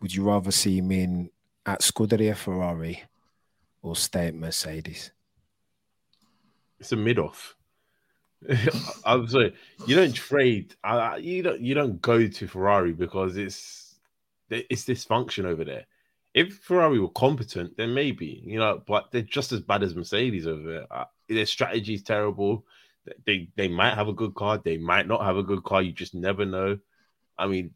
[0.00, 1.30] would you rather see him in
[1.66, 3.02] at Scuderia Ferrari
[3.82, 5.12] or stay at Mercedes?
[6.80, 7.55] It's a mid off.
[9.04, 9.54] I'm sorry,
[9.86, 10.74] you don't trade.
[10.84, 11.60] Uh, you don't.
[11.60, 13.96] You don't go to Ferrari because it's
[14.50, 15.86] it's dysfunction over there.
[16.34, 20.46] If Ferrari were competent, then maybe you know, but they're just as bad as Mercedes
[20.46, 20.86] over there.
[20.90, 22.66] Uh, their strategy is terrible.
[23.24, 25.82] They they might have a good car, they might not have a good car.
[25.82, 26.78] You just never know.
[27.38, 27.72] I mean,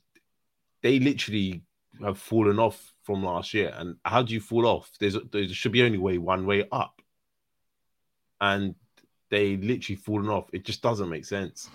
[0.83, 1.63] they literally
[2.03, 3.73] have fallen off from last year.
[3.75, 4.91] And how do you fall off?
[4.99, 7.01] There's there should be only way one way up,
[8.41, 8.75] and
[9.31, 10.51] they literally fallen off.
[10.53, 11.71] It just doesn't make sense.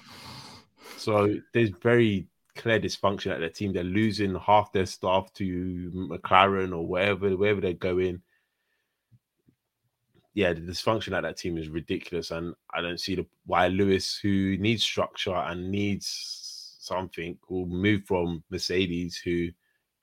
[0.97, 3.73] So there's very clear dysfunction at their team.
[3.73, 8.21] They're losing half their staff to McLaren or wherever wherever they're going.
[10.33, 14.17] Yeah, the dysfunction at that team is ridiculous, and I don't see the why Lewis,
[14.17, 19.49] who needs structure and needs something, will move from Mercedes, who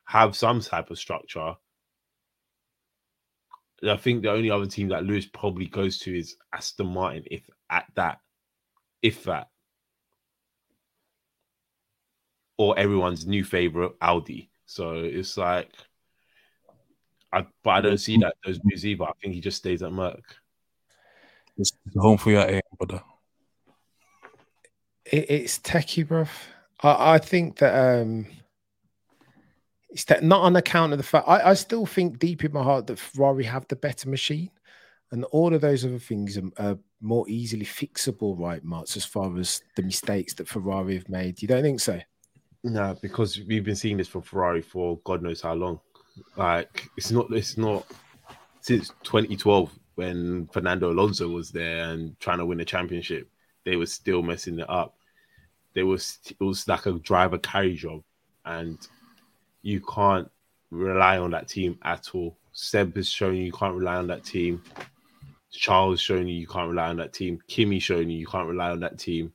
[0.05, 1.55] have some type of structure.
[3.85, 7.43] I think the only other team that Lewis probably goes to is Aston Martin, if
[7.69, 8.19] at that,
[9.03, 9.49] if that,
[12.57, 14.51] or everyone's new favorite Audi.
[14.67, 15.71] So it's like,
[17.33, 19.05] I but I don't see that those moves either.
[19.05, 20.37] I think he just stays at Merc.
[21.59, 23.03] It's home for your aim, brother.
[25.05, 26.29] It, it's techie, bruv.
[26.83, 28.27] I, I think that um
[29.93, 32.63] it's that not on account of the fact I, I still think deep in my
[32.63, 34.51] heart that Ferrari have the better machine,
[35.11, 39.37] and all of those other things are, are more easily fixable, right, Marks, as far
[39.39, 41.43] as the mistakes that Ferrari have made.
[41.43, 42.01] You don't think so?
[42.65, 45.81] No, because we've been seeing this from Ferrari for God knows how long.
[46.37, 47.87] Like it's not it's not
[48.61, 53.29] since 2012 when Fernando Alonso was there and trying to win a championship,
[53.65, 54.95] they were still messing it up.
[55.75, 58.03] There was it was like a driver carry job,
[58.45, 58.79] and
[59.63, 60.31] you can't
[60.71, 62.37] rely on that team at all.
[62.53, 64.63] Seb has shown you you can't rely on that team.
[65.51, 67.39] Charles showing you you can't rely on that team.
[67.47, 69.33] Kimi showing you you can't rely on that team.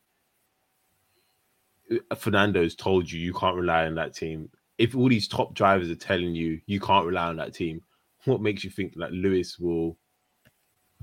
[2.17, 4.49] Fernando's told you you can't rely on that team.
[4.77, 7.81] If all these top drivers are telling you you can't rely on that team,
[8.25, 9.97] what makes you think that Lewis will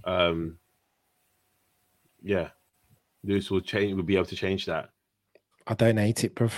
[0.04, 0.58] um
[2.22, 2.48] yeah,
[3.22, 4.90] Lewis will change will be able to change that?
[5.66, 6.52] I don't hate it, bruv.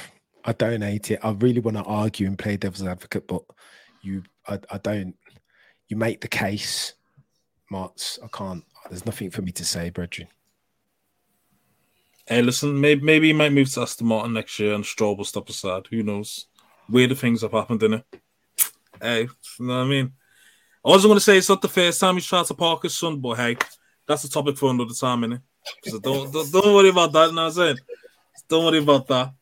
[0.46, 1.20] I don't hate it.
[1.22, 3.42] I really want to argue and play devil's advocate, but
[4.00, 5.14] you, I, I don't.
[5.88, 6.94] You make the case,
[7.70, 8.18] Marts.
[8.22, 8.64] I can't.
[8.88, 10.28] There's nothing for me to say, Brethren.
[12.26, 15.24] Hey, listen, maybe maybe he might move to Aston Martin next year and Stroll will
[15.24, 15.88] step aside.
[15.90, 16.46] Who knows?
[16.88, 18.04] Weirder things have happened, in it.
[19.02, 20.12] Hey, you know what I mean?
[20.84, 22.94] I wasn't going to say it's not the first time he's tried to park his
[22.94, 23.56] son, but hey,
[24.06, 25.42] that's a topic for another time, innit?
[25.82, 27.78] So don't, don't, don't worry about that, you know what I'm saying?
[28.48, 29.34] Don't worry about that.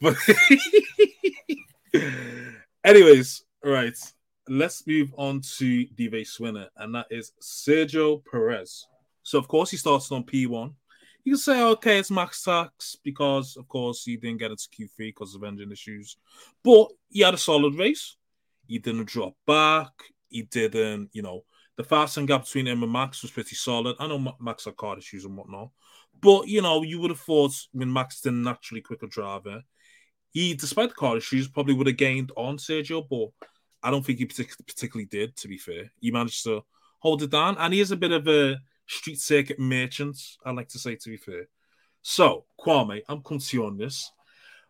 [0.00, 0.16] But
[2.84, 3.96] anyways, right.
[4.48, 8.86] Let's move on to the race winner, and that is Sergio Perez.
[9.22, 10.74] So of course he started on P1.
[11.22, 14.88] You can say, okay, it's max tax because of course he didn't get into Q3
[14.98, 16.16] because of engine issues.
[16.64, 18.16] But he had a solid race.
[18.66, 19.92] He didn't drop back.
[20.28, 21.44] He didn't, you know,
[21.76, 23.96] the fasting gap between him and Max was pretty solid.
[23.98, 25.70] I know Max had car issues and whatnot.
[26.20, 29.62] But you know, you would have thought when Max didn't naturally quicker driver,
[30.32, 33.48] he, despite the car issues, probably would have gained on Sergio, but
[33.82, 35.90] I don't think he partic- particularly did, to be fair.
[36.00, 36.62] He managed to
[36.98, 40.68] hold it down, and he is a bit of a street circuit merchant, I like
[40.68, 41.48] to say, to be fair.
[42.02, 44.10] So, Kwame, I'm coming to you on this.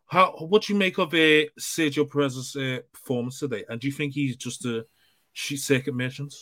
[0.07, 3.65] How what do you make of uh, Sergio Perez's uh, performance today?
[3.69, 4.85] And do you think he's just a
[5.33, 6.35] street circuit merchant?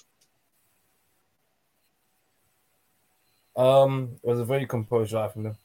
[3.55, 5.57] Um, it was a very composed drive from him.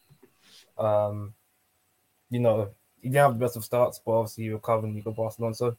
[0.77, 1.33] Um,
[2.29, 2.71] you know,
[3.03, 5.37] he didn't have the best of starts, but obviously he recovered and he got past
[5.37, 5.75] Alonso.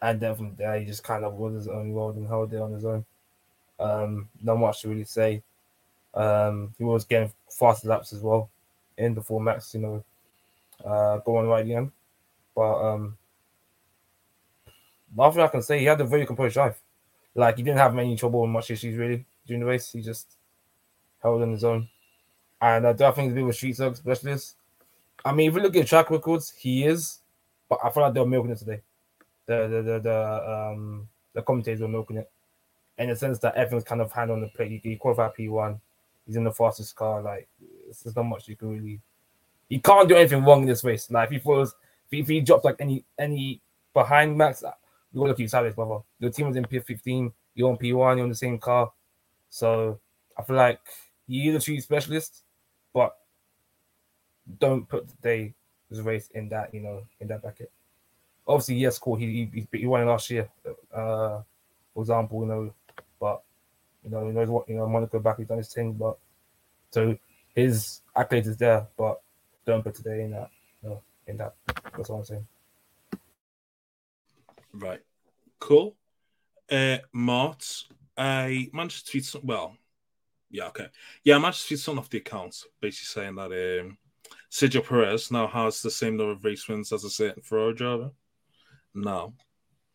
[0.00, 2.60] And then from there, he just kind of was his own world and held it
[2.60, 3.04] on his own.
[3.80, 5.42] Um, not much to really say.
[6.14, 8.48] Um, he was getting faster laps as well
[8.96, 10.04] in the four max, you know,
[10.84, 11.90] uh, going right at the end.
[12.54, 13.18] But um,
[15.14, 15.80] nothing I can say.
[15.80, 16.78] He had a very composed drive.
[17.34, 19.90] Like he didn't have many trouble and much issues really during the race.
[19.92, 20.36] He just
[21.22, 21.88] held on his own.
[22.60, 24.55] And I do think he's a bit of a street dog specialist.
[25.26, 27.18] I mean, if you look at track records, he is,
[27.68, 28.80] but I feel like they were milking it today.
[29.46, 32.30] The the the, the um the commentators were milking it.
[32.98, 34.70] In the sense that everyone's kind of hand on the plate.
[34.70, 35.80] He, he qualified P one.
[36.26, 37.22] He's in the fastest car.
[37.22, 39.00] Like there's not much you can really.
[39.68, 41.10] He can't do anything wrong in this race.
[41.10, 41.74] Like if he falls,
[42.06, 43.60] if he, if he drops like any any
[43.92, 44.62] behind Max,
[45.12, 46.04] you gotta keep silence, brother.
[46.20, 47.32] Your team was in P15.
[47.56, 47.90] You're on P1.
[47.90, 48.92] You're on the same car.
[49.50, 49.98] So
[50.38, 50.78] I feel like
[51.26, 52.44] he is a street specialist,
[52.94, 53.16] but
[54.58, 55.52] don't put today's
[55.90, 57.70] race in that you know in that bracket.
[58.46, 59.16] Obviously, yes, cool.
[59.16, 60.48] He he, he won last year,
[60.94, 61.42] uh,
[61.94, 62.74] for example, you know,
[63.20, 63.42] but
[64.04, 64.88] you know he knows what you know.
[64.88, 66.16] Monaco back, he's done his thing, but
[66.90, 67.16] so
[67.54, 69.20] his accolades is there, but
[69.64, 70.50] don't put today in that.
[70.82, 71.54] You know, in that.
[71.96, 72.46] That's what I'm saying.
[74.72, 75.00] Right.
[75.58, 75.96] Cool.
[76.70, 77.84] Uh, Mart,
[78.16, 78.68] I
[79.24, 79.42] some.
[79.44, 79.76] Well,
[80.50, 80.88] yeah, okay.
[81.24, 83.98] Yeah, to tweet something off the account, basically saying that um,
[84.56, 88.10] Sergio Perez now has the same number of race wins as a certain Ferrari driver.
[88.94, 89.34] Now,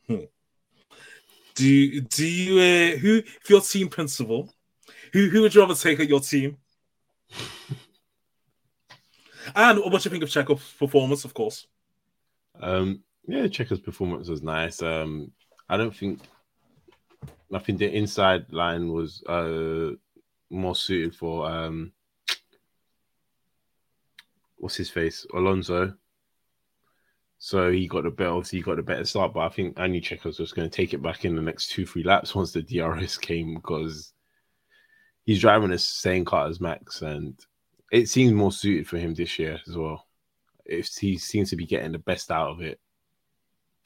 [0.05, 0.25] hmm.
[1.55, 4.53] do you, do you, uh, who, if your team principal,
[5.13, 6.57] who, who would you rather take at your team?
[9.55, 11.65] and what do you think of Checo's performance, of course?
[12.61, 14.83] Um, yeah, Checo's performance was nice.
[14.83, 15.31] Um,
[15.69, 16.19] I don't think
[17.51, 19.93] I think the inside line was uh
[20.51, 21.93] more suited for um
[24.61, 25.93] what's his face Alonso.
[27.39, 28.29] So he got the better.
[28.29, 30.75] Obviously, he got the better start, but I think I knew Checo's just going to
[30.75, 34.13] take it back in the next two, three laps once the DRS came because
[35.23, 37.39] he's driving the same car as Max, and
[37.91, 40.05] it seems more suited for him this year as well.
[40.65, 42.79] If he seems to be getting the best out of it,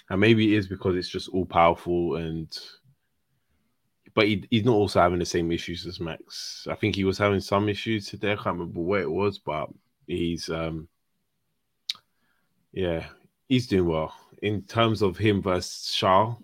[0.10, 2.56] and maybe it is because it's just all powerful and
[4.14, 6.68] but he, he's not also having the same issues as Max.
[6.70, 8.32] I think he was having some issues today.
[8.32, 9.70] I can't remember where it was, but
[10.08, 10.88] he's um
[12.72, 13.06] yeah,
[13.48, 14.14] he's doing well.
[14.42, 16.36] In terms of him versus Charles.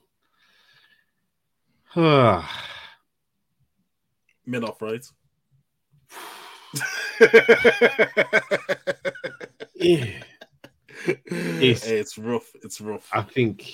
[4.45, 5.05] Mid off, right?
[9.75, 10.05] yeah.
[11.03, 12.51] It's, it's rough.
[12.63, 13.09] It's rough.
[13.11, 13.67] I think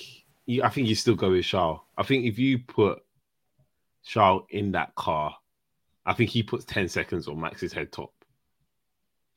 [0.62, 1.80] I think you still go with Charles.
[1.96, 3.00] I think if you put
[4.02, 5.36] Charles in that car,
[6.06, 8.12] I think he puts 10 seconds on Max's head top,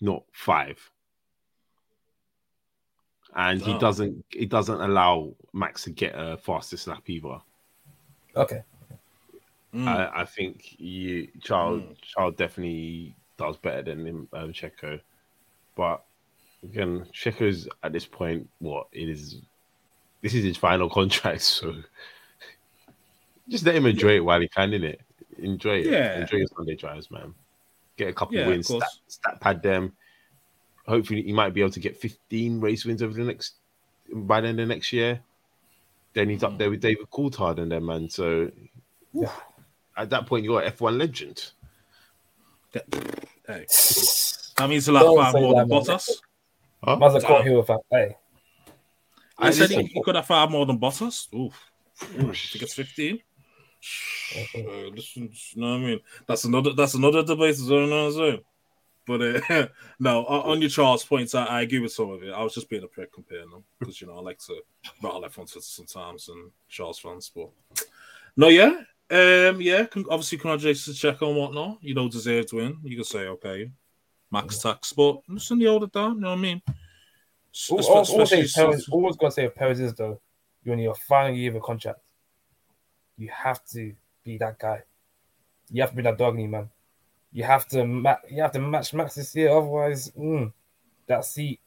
[0.01, 0.77] not five.
[3.33, 3.79] And he Oh.
[3.79, 7.39] doesn't he doesn't allow Max to get a fastest lap either.
[8.35, 8.61] Okay.
[9.73, 14.99] I, I think you Charles Charles definitely does better than him, um, Checo,
[15.77, 16.03] but
[16.61, 19.37] again, Checo's at this point what it is.
[20.21, 21.73] This is his final contract, so
[23.47, 24.73] just let him enjoy it while he can.
[24.73, 24.99] In it,
[25.37, 25.85] enjoy it.
[25.85, 26.19] Yeah.
[26.19, 27.33] enjoy your Sunday drives, man.
[28.01, 28.83] Get a couple Yeah, of wins, course.
[28.83, 29.93] stat, stat pad them.
[30.87, 33.57] Hopefully, he might be able to get 15 race wins over the next
[34.11, 35.21] by the end of next year.
[36.13, 36.57] Then he's up hmm.
[36.57, 38.09] there with David Coulthard and them, man.
[38.09, 38.49] So
[39.95, 41.51] at that point, you're an F1 legend.
[42.73, 43.67] Hey.
[44.57, 45.79] That means a lot Don't five more than man.
[45.79, 46.09] Bottas.
[46.83, 46.95] Huh?
[46.95, 47.77] Man's a Coulthard fan.
[47.91, 48.17] Hey.
[49.37, 51.31] I said he, he could have five more than Bottas.
[51.35, 51.53] Oof.
[52.15, 52.31] Oof.
[52.31, 53.21] I think it's 15.
[54.55, 55.99] Uh, listen, you know what I mean?
[56.25, 58.41] That's another that's another debate as well, you know what I'm saying?
[59.07, 59.67] But uh,
[59.99, 62.31] no, on, your Charles points, I, I agree with some of it.
[62.31, 64.61] I was just being a prick comparing them because you know I like to
[65.01, 67.49] rattle F1 Twitter sometimes and Charles fans, but
[68.37, 68.71] no, yeah,
[69.09, 69.85] um, yeah.
[70.09, 71.79] Obviously, congratulations to Checo and whatnot.
[71.81, 72.77] You know, deserved win.
[72.83, 73.71] You can say okay,
[74.31, 76.15] max tax, but listen, you hold it down.
[76.15, 76.61] You know what I mean?
[76.67, 80.21] All, Espe- all, all, especially say Perez, since- always got to say Perez is though,
[80.63, 81.99] you're in your final year of a contract.
[83.21, 83.93] You have to
[84.23, 84.81] be that guy.
[85.69, 86.71] You have to be that dog in man.
[87.31, 90.51] You have to ma- you have to match Max this year, otherwise, mm,
[91.05, 91.59] that seat.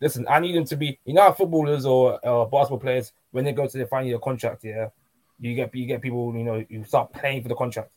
[0.00, 0.98] Listen, I need him to be.
[1.04, 4.18] You know, how footballers or uh, basketball players when they go to their final year
[4.18, 4.88] contract, yeah,
[5.38, 6.36] you get you get people.
[6.36, 7.90] You know, you start paying for the contract.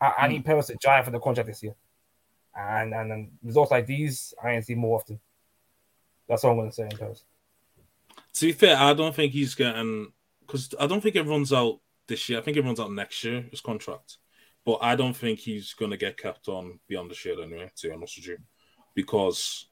[0.00, 1.74] I, I need Perez to drive for the contract this year,
[2.56, 5.18] and and, and results like these, I ain't see more often.
[6.28, 7.24] That's all I'm gonna say in Paris.
[8.34, 10.12] To be fair, I don't think he's getting
[10.50, 11.78] because I don't think it runs out
[12.08, 12.38] this year.
[12.38, 14.16] I think it runs out next year, his contract.
[14.64, 17.88] But I don't think he's going to get kept on beyond the year anyway, to
[17.88, 18.38] be honest with you.
[18.94, 19.66] Because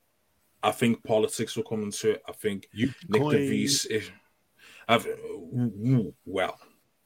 [0.62, 2.22] I think politics will come into it.
[2.28, 3.34] I think Nick coin.
[3.36, 4.10] de Vries, if,
[4.88, 5.06] I've,
[6.24, 6.58] well,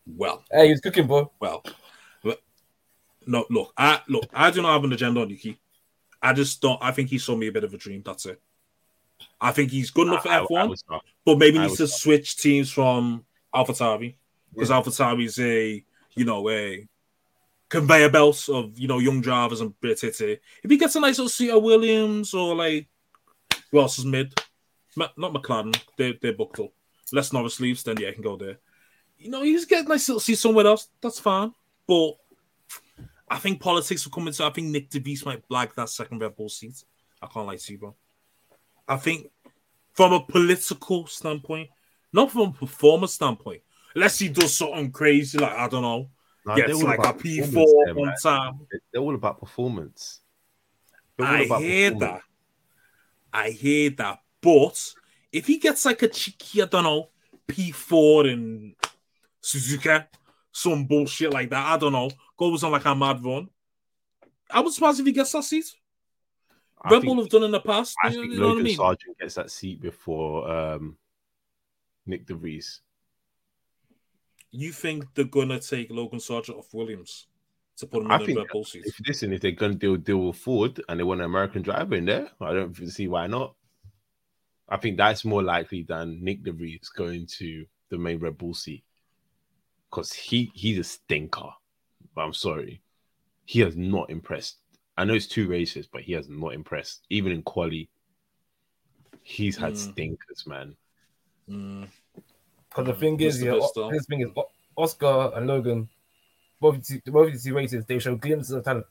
[0.06, 1.24] well, Hey, he's cooking, boy.
[1.40, 1.64] well.
[3.24, 5.60] No, look, I look, I do not have an agenda on Yuki.
[6.20, 6.78] I just don't.
[6.82, 8.02] I think he saw me a bit of a dream.
[8.04, 8.40] That's it.
[9.40, 11.86] I think he's good enough for I- I- I F1, but maybe I needs would
[11.86, 14.14] to switch teams from AlphaTauri
[14.52, 15.84] because AlphaTauri is a
[16.14, 16.86] you know a
[17.68, 20.20] conveyor belt of you know young drivers and bit it.
[20.62, 22.86] If he gets a nice little seat of Williams or like
[23.70, 24.34] who else is mid?
[24.96, 26.72] Ma- not McLaren, they they're booked up.
[27.12, 28.58] Less Norris leaves, then yeah, I can go there.
[29.18, 30.88] You know, he's getting a nice little seat somewhere else.
[31.00, 31.52] That's fine,
[31.86, 32.12] but
[33.30, 34.44] I think politics will come into.
[34.44, 36.84] I think Nyck de Vries might blag that second Red Bull seat.
[37.22, 37.94] I can't lie to you, bro.
[38.86, 39.30] I think
[39.94, 41.70] from a political standpoint,
[42.12, 43.62] not from a performance standpoint.
[43.94, 46.08] Unless he does something crazy, like I don't know,
[46.46, 48.14] they're gets like a P four one man.
[48.22, 48.60] time.
[48.92, 50.20] They're all about performance.
[51.18, 52.22] All I about hear performance.
[53.32, 53.38] that.
[53.38, 54.20] I hear that.
[54.40, 54.94] But
[55.30, 57.08] if he gets like a cheeky, I don't know,
[57.48, 58.74] P4 in
[59.42, 60.06] Suzuka,
[60.50, 63.48] some bullshit like that, I don't know, goes on like a mad run.
[64.50, 65.64] I would surprise if he gets that seat.
[66.82, 67.96] I Red Bull have done in the past.
[68.02, 68.78] I you know, think know what I Logan mean?
[68.78, 70.96] Sargeant gets that seat before um,
[72.08, 72.80] Nyck de Vries.
[74.50, 77.26] You think they're gonna take Logan Sargeant off Williams
[77.78, 78.84] to put him I in the Red Bull seat?
[78.86, 81.94] if listen, if they're gonna deal deal with Ford and they want an American driver
[81.94, 83.54] in there, I don't see why not.
[84.68, 88.54] I think that's more likely than Nyck de Vries going to the main Red Bull
[88.54, 88.84] seat
[89.90, 91.50] because he he's a stinker.
[92.14, 92.82] But I'm sorry,
[93.46, 94.58] he has not impressed.
[94.96, 97.06] I know it's two races, but he has not impressed.
[97.08, 97.88] Even in quali,
[99.22, 99.76] he's had Mm.
[99.76, 100.76] stinkers, man.
[102.68, 103.90] Because the thing is, yeah, Pistol.
[103.90, 104.28] this thing is
[104.76, 105.88] Oscar and Logan,
[106.60, 108.86] both of these- both of these races, they show glimpses of talent.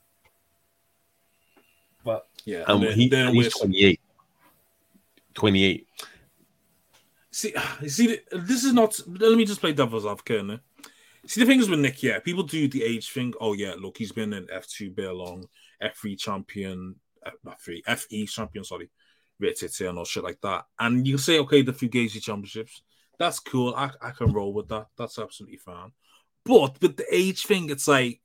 [2.04, 4.00] But yeah, Um, then- he, then and he's with- 28.
[5.34, 5.86] 28.
[7.30, 7.54] See,
[7.88, 8.98] see, this is not.
[9.06, 10.42] Let me just play devil's advocate.
[10.44, 10.60] innit?
[11.26, 13.32] See, the thing is with Nick, yeah, people do the age thing.
[13.40, 15.48] Oh yeah, look, he's been an F two bear long,
[15.80, 18.90] F three champion, F not three, FE champion, sorry,
[19.80, 20.64] and all shit like that.
[20.78, 22.82] And you say, okay, the Fugazi championships,
[23.18, 23.74] that's cool.
[23.74, 24.86] I, I can roll with that.
[24.96, 25.92] That's absolutely fine.
[26.44, 28.20] But with the age thing, it's like,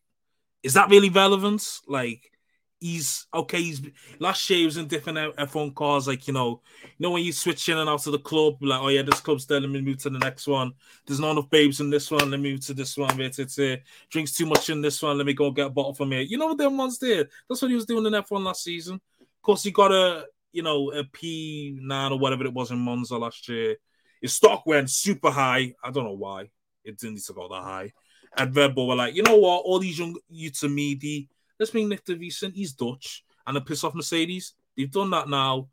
[0.64, 1.64] is that really relevant?
[1.88, 2.32] Like,
[2.80, 3.62] he's okay.
[3.62, 3.82] He's
[4.20, 7.24] last year he was in different F- F1 cars, like you know, you know when
[7.24, 9.62] you switch in and out of the club, like oh yeah, this club's dead.
[9.62, 10.74] Let me move to the next one.
[11.06, 12.32] There's not enough babes in this one.
[12.32, 13.20] Let me move to this one.
[13.22, 13.78] It's uh,
[14.10, 15.18] drinks too much in this one.
[15.18, 16.22] Let me go get a bottle from here.
[16.22, 17.30] You know what them ones did?
[17.48, 18.96] That's what he was doing in F1 last season.
[18.96, 22.80] Of course, he got a you know a P nine or whatever it was in
[22.80, 23.78] Monza last year.
[24.22, 25.74] His stock went super high.
[25.84, 26.50] I don't know why
[26.84, 27.92] it didn't need to go that high.
[28.36, 29.64] And Red Bull were like, you know what?
[29.64, 31.30] All these young meaty.
[31.60, 32.52] Let's bring Nyck de Vries in.
[32.52, 34.54] He's Dutch and then piss off Mercedes.
[34.76, 35.70] They've done that now.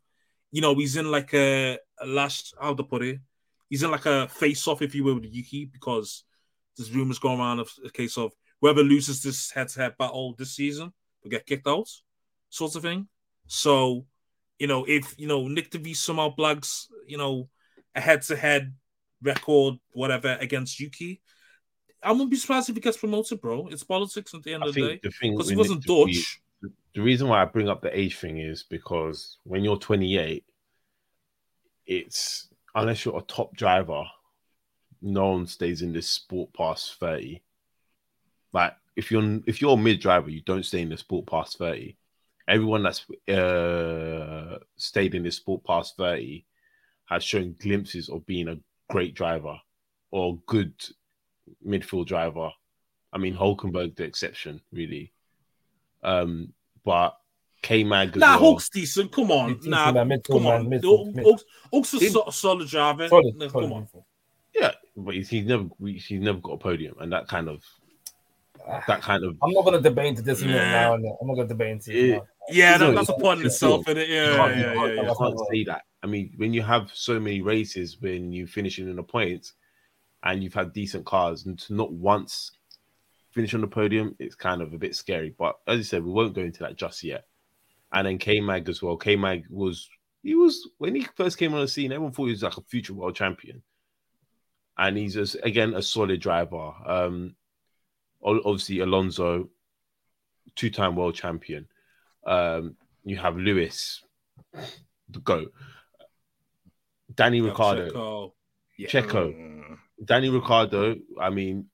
[0.51, 3.19] You know, he's in like a, a last, how to put it?
[3.69, 6.23] He's in like a face off, if you will, with Yuki because
[6.77, 10.33] there's rumors going around of a case of whoever loses this head to head battle
[10.37, 11.89] this season will get kicked out,
[12.49, 13.07] sort of thing.
[13.47, 14.05] So,
[14.59, 17.49] you know, if, you know, Nyck de Vries somehow blags, you know,
[17.93, 18.73] a head to head
[19.21, 21.21] record, whatever, against Yuki,
[22.03, 23.67] I wouldn't be surprised if he gets promoted, bro.
[23.67, 24.87] It's politics at the end I of the day.
[24.87, 26.41] think the thing Because he wasn't Nick Dutch.
[26.93, 30.45] The reason why I bring up the age thing is because when you're 28,
[31.87, 34.03] it's unless you're a top driver,
[35.01, 37.41] no one stays in this sport past 30.
[38.53, 41.57] Like if you're if you're a mid driver, you don't stay in the sport past
[41.57, 41.97] 30.
[42.47, 46.45] Everyone that's uh, stayed in this sport past 30
[47.05, 48.57] has shown glimpses of being a
[48.89, 49.57] great driver
[50.11, 50.73] or good
[51.67, 52.49] midfield driver.
[53.13, 55.11] I mean, Hulkenberg the exception, really.
[56.03, 57.17] Um, but
[57.61, 58.39] K Mag as Nah, well.
[58.39, 59.11] Hulk's decent.
[59.11, 59.49] Come on.
[59.51, 60.69] Mid- Nah, man, come man, on.
[60.69, 63.07] mid- Hulk- mid- Hulk's Hulk's a Him- so- solid driver.
[63.07, 63.63] Solid, No, solid.
[63.69, 63.87] Come on.
[64.53, 67.63] Yeah, but he's, he's never he's never got a podium, and that kind of
[68.87, 70.61] that kind of I'm not gonna debate into this even Nah.
[70.71, 70.93] now.
[70.93, 72.23] I'm not gonna debate into it.
[72.49, 72.77] Yeah.
[72.77, 74.07] that, that's a point in it's itself, innit?
[74.07, 75.09] You Yeah, yeah, yeah, yeah.
[75.09, 75.83] you can't say that.
[76.03, 79.53] I mean, when you have so many races, when you finishing in the points,
[80.23, 82.51] and you've had decent cars, and to not once
[83.31, 85.33] finish on the podium, it's kind of a bit scary.
[85.37, 87.25] But as you said, we won't go into that just yet.
[87.93, 88.97] And then K Mag as well.
[88.97, 89.87] K Mag was
[90.23, 92.61] he was when he first came on the scene, everyone thought he was like a
[92.61, 93.61] future world champion,
[94.77, 96.73] and he's just again a solid driver.
[96.85, 97.35] Um,
[98.23, 99.49] obviously Alonso,
[100.55, 101.67] two-time world champion.
[102.25, 104.03] Um, you have Lewis,
[105.09, 105.53] the goat.
[107.13, 108.31] Danny Ricciardo, Checo.
[108.77, 108.87] Yeah.
[108.89, 110.95] Checo, Danny Ricciardo.
[111.19, 111.67] I mean,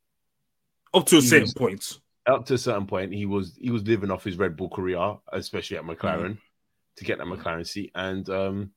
[0.93, 1.99] Up to a certain was- point.
[2.27, 5.17] up to a certain point, he was he was living off his Red Bull career,
[5.31, 6.97] especially at McLaren, Mm-hmm.
[6.97, 7.91] to get that McLaren seat.
[7.95, 8.71] And um,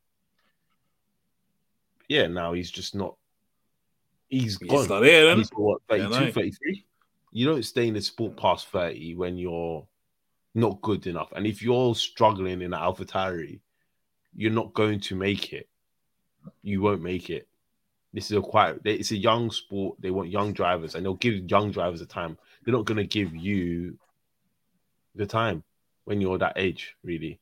[2.09, 3.17] yeah, now he's just not.
[4.29, 4.89] He's He's gone.
[4.89, 5.39] not here, then.
[5.39, 6.31] He's what, Yeah, no.
[6.33, 6.85] 33?
[7.33, 9.87] You don't stay in the sport past 30 when you're
[10.55, 11.33] not good enough.
[11.35, 13.61] And if you're struggling in AlphaTauri,
[14.35, 15.69] you're not going to make it.
[16.63, 17.49] you won't make it.
[18.13, 18.77] This is a quite.
[18.85, 19.97] It's a young sport.
[20.01, 22.39] They want young drivers, and they'll give young drivers the time.
[22.65, 23.99] They're not going to give you
[25.17, 25.65] the time
[26.05, 26.95] when you're that age.
[27.03, 27.41] Really,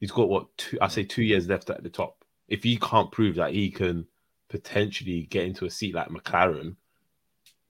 [0.00, 0.78] he's got what two?
[0.80, 2.24] I say two years left at the top.
[2.48, 4.06] If he can't prove that he can
[4.48, 6.76] potentially get into a seat like McLaren,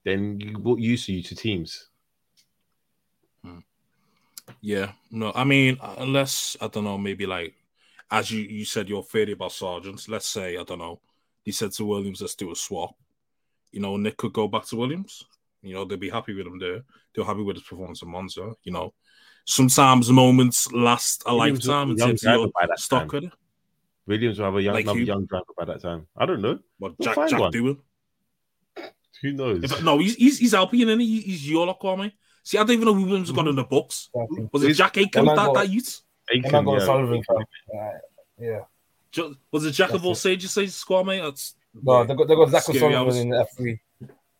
[0.04, 1.88] then what use are you to teams?
[4.60, 7.54] Yeah, no, I mean, uh, unless I don't know, maybe like
[8.10, 10.08] as you you said, your theory about sergeants.
[10.08, 11.00] Let's say I don't know,
[11.42, 12.94] he said to Williams, "Let's do a swap."
[13.72, 15.24] You know, Nick could go back to Williams.
[15.62, 16.82] You know, they'd be happy with him there.
[17.14, 18.52] They're happy with his performance in Monza.
[18.62, 18.94] You know,
[19.44, 22.78] sometimes moments last uh, a Williams lifetime a young terms of your driver by that
[22.78, 23.08] stock time.
[23.08, 23.32] credit.
[24.06, 26.06] Williams will have a young, Like young driver by that time.
[26.16, 26.58] I don't know.
[26.78, 27.78] What We'll Jack Jack doing?
[29.22, 29.64] Who knows?
[29.64, 32.12] If, no, he's he's, he's Alpine and he, he's your lock, Kwame.
[32.44, 34.10] See, I don't even know who Williams got in the books.
[34.52, 36.02] Was it Jack Aitken That that, got- that youth?
[36.28, 37.36] That man got Sullivan, fam.
[37.38, 37.90] Uh,
[38.38, 38.60] yeah.
[39.12, 41.20] Ju- Was it Jack of all sages, say squad mate?
[41.20, 43.16] That's No, they got they got Zach Scary Sullivan hours.
[43.16, 43.80] in the F three,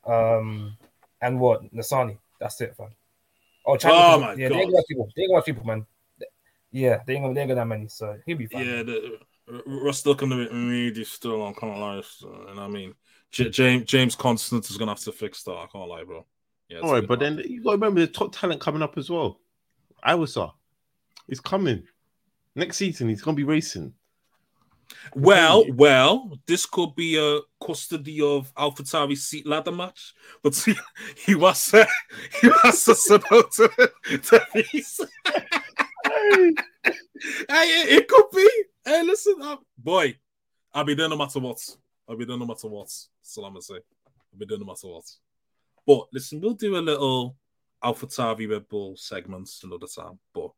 [0.07, 0.77] um,
[1.21, 2.19] and what Nasani.
[2.41, 2.95] That's it, fam.
[3.67, 4.79] Oh, Oh my yeah, they ain't God.
[4.79, 5.09] got people.
[5.17, 5.87] They ain't got people, man.
[6.73, 8.67] Yeah, they ain't gonna, they ain't got that many, so he'll be fine.
[8.67, 9.19] Yeah, the,
[9.51, 10.51] R- Russ still can do it.
[10.53, 12.03] Really, still on can't lie.
[12.05, 12.95] so, And I mean,
[13.31, 15.53] J- James James Constant is gonna have to fix that.
[15.53, 16.27] I can't lie, bro.
[16.69, 17.39] Yeah, All right, but hard.
[17.39, 19.41] then you got to remember the top talent coming up as well.
[20.07, 20.53] Iwasa,
[21.29, 21.85] he's coming
[22.55, 23.09] next season.
[23.09, 23.95] He's gonna be racing.
[25.15, 30.75] Well, well, this could be a custody of AlphaTauri seat ladder match, but he,
[31.17, 31.87] he was uh,
[32.41, 33.69] he was supposed to,
[34.19, 34.83] to be.
[36.03, 36.53] hey,
[37.49, 38.51] it, could be.
[38.85, 40.17] Hey, listen, uh, boy,
[40.73, 41.59] I'll be there no matter what.
[42.09, 42.87] I'll be there no matter what.
[42.87, 43.75] That's all I'm gonna say.
[43.75, 45.05] I'll be there no matter what.
[45.87, 47.37] But listen, we'll do a little
[47.82, 50.18] AlphaTauri Red Bull segments another time.
[50.32, 50.51] But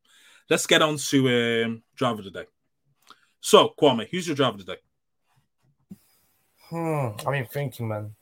[0.49, 2.45] let's get on to um, driver today.
[3.41, 4.77] So, Kwame, who's your driver today?
[6.71, 7.17] the day?
[7.21, 7.29] Hmm.
[7.29, 8.15] I mean, thinking, man.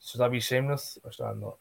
[0.00, 1.58] Should I be shameless or should I not?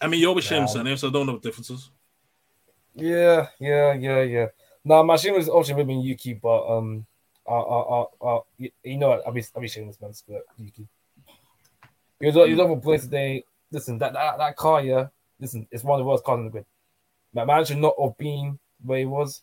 [0.00, 1.90] I mean, you're always shameless, anyway, so I don't know the differences.
[2.94, 4.46] Yeah, yeah, yeah, yeah.
[4.84, 7.04] No, my shameless is also been Yuki, but um,
[7.48, 10.12] I, I, I, I, you- you know, what, I'll be, I'll be shameless, man.
[10.28, 10.86] But Yuki,
[12.20, 13.44] he was over place today.
[13.72, 15.06] Listen, that, that that car, yeah.
[15.38, 16.66] Listen, it's one of the worst cars in the grid.
[17.32, 19.42] My man should not have been where he was.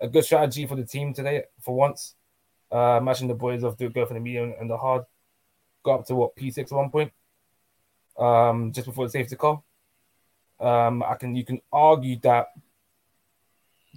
[0.00, 2.14] A good strategy for the team today, for once.
[2.70, 5.04] Uh, matching the boys off, do go for the medium and the hard.
[5.84, 7.12] Got up to what P six at one point.
[8.18, 9.62] Um, just before the safety car.
[10.60, 12.48] Um, I can you can argue that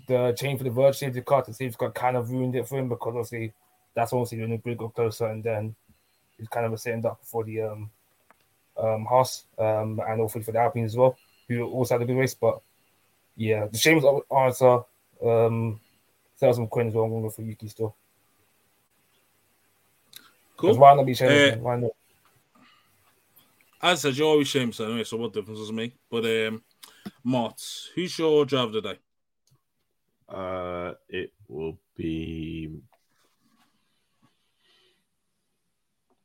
[0.08, 2.78] the chain for the verge safety car to safety car kind of ruined it for
[2.78, 3.54] him because obviously
[3.96, 5.76] that's obviously when the grid got closer and then
[6.38, 7.90] he's kind of a setting up for the um
[8.78, 11.18] um Haas um and hopefully for the Alpine as well,
[11.48, 12.34] who also had a good race.
[12.34, 12.62] But
[13.36, 14.80] yeah, the shameless answer,
[15.24, 15.80] um
[16.36, 17.06] sell some coin as well.
[17.06, 17.96] I'm going to go for Yuki still.
[20.58, 20.78] Cool.
[20.78, 21.56] Why not be shameless?
[21.56, 21.60] Uh.
[21.60, 21.92] Why not?
[23.84, 25.96] As I said, you're always shameless anyway, so what difference does it make?
[26.10, 26.64] But, um,
[27.24, 27.60] Mott,
[27.96, 29.00] who's your driver of the day?
[30.30, 32.70] Uh, it will be.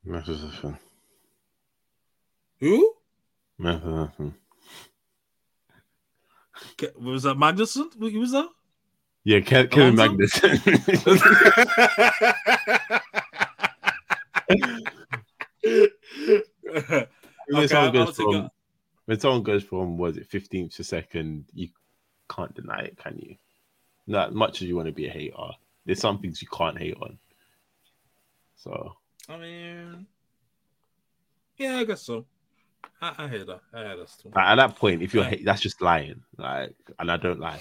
[0.05, 0.51] Magnussen.
[0.51, 0.67] Who?
[0.67, 0.79] Magnussen.
[6.77, 7.93] Ke- Was that Magnussen?
[7.99, 8.49] Who was that?
[9.23, 10.17] Yeah, Ke- Kevin Alonso?
[10.17, 10.57] Magnussen.
[15.63, 17.07] when,
[17.53, 18.51] Okay, someone I'll goes from, a-
[19.05, 21.69] when someone goes from was it 15th to second, you
[22.29, 23.35] can't deny it, can you?
[24.05, 25.35] Not much as you want to be a hater.
[25.85, 27.17] There's some things you can't hate on.
[28.57, 28.93] So
[29.29, 30.07] I mean,
[31.57, 32.25] yeah, I guess so.
[33.01, 33.61] I, I hear that.
[33.73, 34.31] I hear that too.
[34.35, 36.21] like, at that point, if you're hate, that's just lying.
[36.37, 37.59] Like, and I don't lie.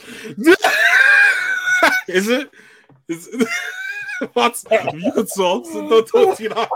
[2.09, 2.51] Is it?
[3.09, 3.49] Is it?
[4.33, 4.63] what?
[4.71, 6.69] You can talk, so don't talk to you now.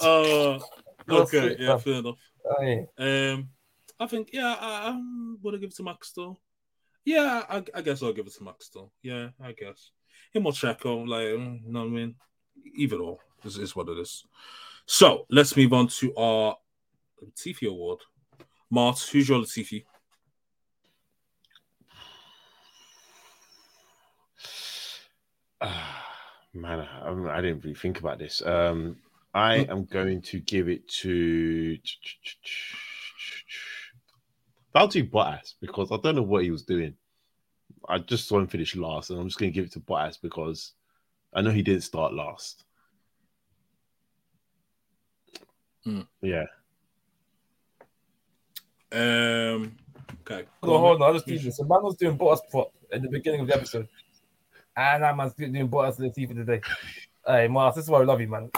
[0.00, 0.58] Uh,
[1.06, 2.16] That's okay, it, yeah, fair enough.
[2.60, 2.86] Aye.
[2.98, 3.48] Um,
[3.98, 6.38] I think yeah, I, I'm gonna give it to Max still.
[7.04, 8.92] Yeah, I, I guess I'll give it to Max still.
[9.02, 9.90] Yeah, I guess
[10.32, 12.14] him or Checo, like, you know what I mean.
[12.76, 14.24] Either or is, is what it is.
[14.92, 16.56] So let's move on to our
[17.24, 18.00] Latifi award.
[18.70, 19.84] Mart, who's your Latifi?
[26.52, 28.44] Man, I, I didn't really think about this.
[28.44, 28.96] Um,
[29.32, 31.78] I am going to give it to.
[34.74, 36.94] I'll do Bottas because I don't know what he was doing.
[37.88, 40.20] I just saw him finish last, and I'm just going to give it to Bottas
[40.20, 40.72] because
[41.32, 42.64] I know he didn't start last.
[45.84, 46.00] Hmm.
[46.22, 46.44] Yeah.
[48.92, 49.76] Um,
[50.22, 50.46] okay.
[50.62, 51.56] No, hold on, I just need this.
[51.56, 53.88] So man was doing Bottas prop at the beginning of the episode.
[54.76, 56.60] And that man's doing Bottas to the teeth today.
[57.26, 58.50] Hey, Mars, this is why I love you, man.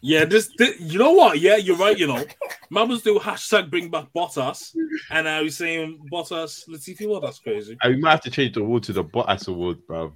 [0.00, 1.40] Yeah, this, this, you know what?
[1.40, 1.98] Yeah, you're right.
[1.98, 2.24] You know,
[2.70, 4.74] man was doing hashtag bring back Bottas,
[5.10, 7.08] and now he's saying Bottas Latifi.
[7.08, 7.22] What?
[7.22, 7.76] That's crazy.
[7.82, 10.12] I might have to change the award to the Bottas award, bro.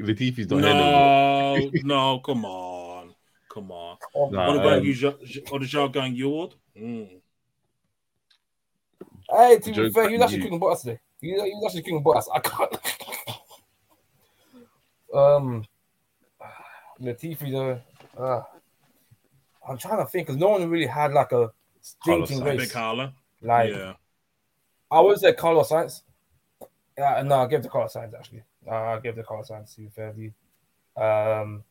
[0.00, 2.77] Latifi's not here no No, no, come on,
[3.52, 3.98] come on.
[4.14, 4.94] Nah, what about um, you?
[5.50, 6.54] Or the Zhao Gang award?
[6.76, 7.20] Mm.
[9.30, 11.00] Hey, to be fair, you actually kicking Bottas today.
[11.20, 12.24] You you actually kicking Bottas.
[12.34, 12.78] I can't.
[15.14, 15.64] um,
[17.00, 17.80] Latifi though.
[18.16, 18.42] Uh,
[19.68, 21.50] I'm trying to think because no one really had like a
[21.80, 22.72] stinking race.
[22.72, 23.12] Carla.
[23.42, 23.92] Like, yeah.
[24.90, 26.02] I would say Carlos Sainz.
[26.96, 28.42] Yeah, no, I'll give the Carlos Sainz actually.
[28.66, 30.32] Uh, I'll give the Carlos Sainz to be fair to.
[31.00, 31.64] Um,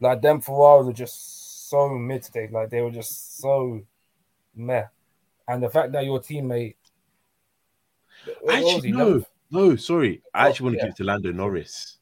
[0.00, 2.48] like them Ferraris were just so mid today.
[2.50, 3.82] Like they were just so
[4.54, 4.86] meh.
[5.46, 6.76] And the fact that your teammate
[8.48, 10.22] actually no, no, sorry.
[10.32, 10.84] I oh, actually want to yeah.
[10.84, 11.98] give it to Lando Norris.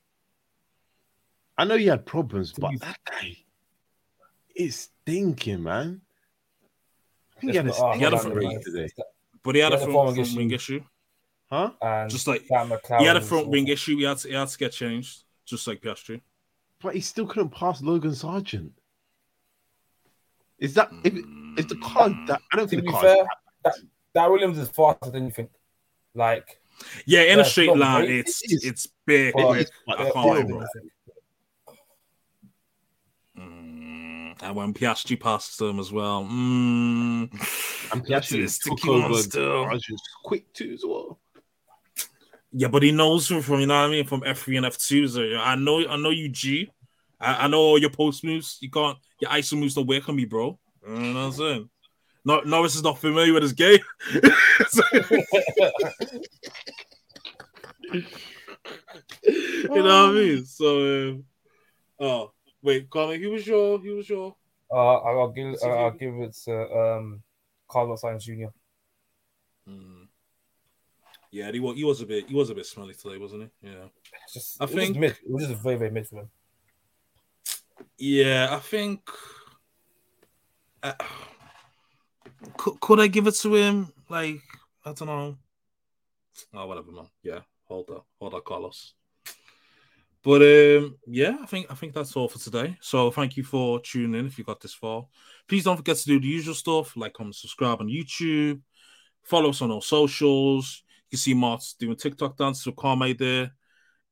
[1.58, 3.36] I know you had problems, but that guy
[4.54, 6.00] is stinking, man.
[7.36, 8.88] I think he had a, ah, he had a front wing today.
[9.42, 10.82] But he had, he had a front, front wing issue.
[11.50, 11.72] Huh?
[11.82, 14.58] And just like he had a front wing issue, he had to, he had to
[14.58, 16.22] get changed, just like Piastri.
[16.82, 18.70] But he still couldn't pass Logan Sargeant.
[20.58, 21.14] Is that if,
[21.58, 23.26] if the car that I don't think the car fair,
[23.64, 23.74] that,
[24.14, 25.50] that Williams is faster than you think.
[26.14, 26.60] Like
[27.06, 29.32] yeah, in a straight line, it's it's, it's big.
[29.34, 30.64] But, I can't
[34.42, 36.24] And when Piastri passes them as well.
[36.24, 37.30] Mm,
[37.92, 39.68] and Piastri is took over still.
[40.24, 41.20] quick too as well.
[42.52, 44.66] Yeah, but he knows him from you know what I mean from F three and
[44.66, 45.08] F two.
[45.08, 46.70] So I know I know you G.
[47.20, 48.58] I, I know all your post moves.
[48.60, 50.58] You can't your ISO moves don't work on me, bro.
[50.86, 51.70] You know what I'm saying?
[52.24, 53.80] No, Norris is not familiar with his game.
[54.12, 54.20] you
[59.68, 60.44] know what I mean?
[60.44, 61.24] So, um,
[61.98, 64.36] oh, Wait, Carmen, who was your who was your?
[64.70, 67.22] Uh, I'll give uh, I'll give it to um,
[67.68, 68.54] Carlos Sainz Jr.
[69.68, 70.01] Mm.
[71.32, 73.70] Yeah, he was he was a bit he was a bit smelly today, wasn't he?
[73.70, 73.86] Yeah,
[74.30, 75.12] just I think mid.
[75.12, 76.30] It was just very very mid for him.
[77.98, 79.00] Yeah, I think.
[80.82, 80.92] Uh,
[82.58, 83.90] could, could I give it to him?
[84.10, 84.42] Like
[84.84, 85.38] I don't know.
[86.52, 87.06] Oh, whatever, man.
[87.22, 88.92] Yeah, hold that, hold that, Carlos.
[90.22, 92.76] But um, yeah, I think I think that's all for today.
[92.82, 94.26] So thank you for tuning in.
[94.26, 95.06] If you got this far,
[95.48, 98.60] please don't forget to do the usual stuff like comment, subscribe on YouTube,
[99.22, 100.82] follow us on all socials.
[101.12, 103.52] You see Mart's doing TikTok dances with Carme there,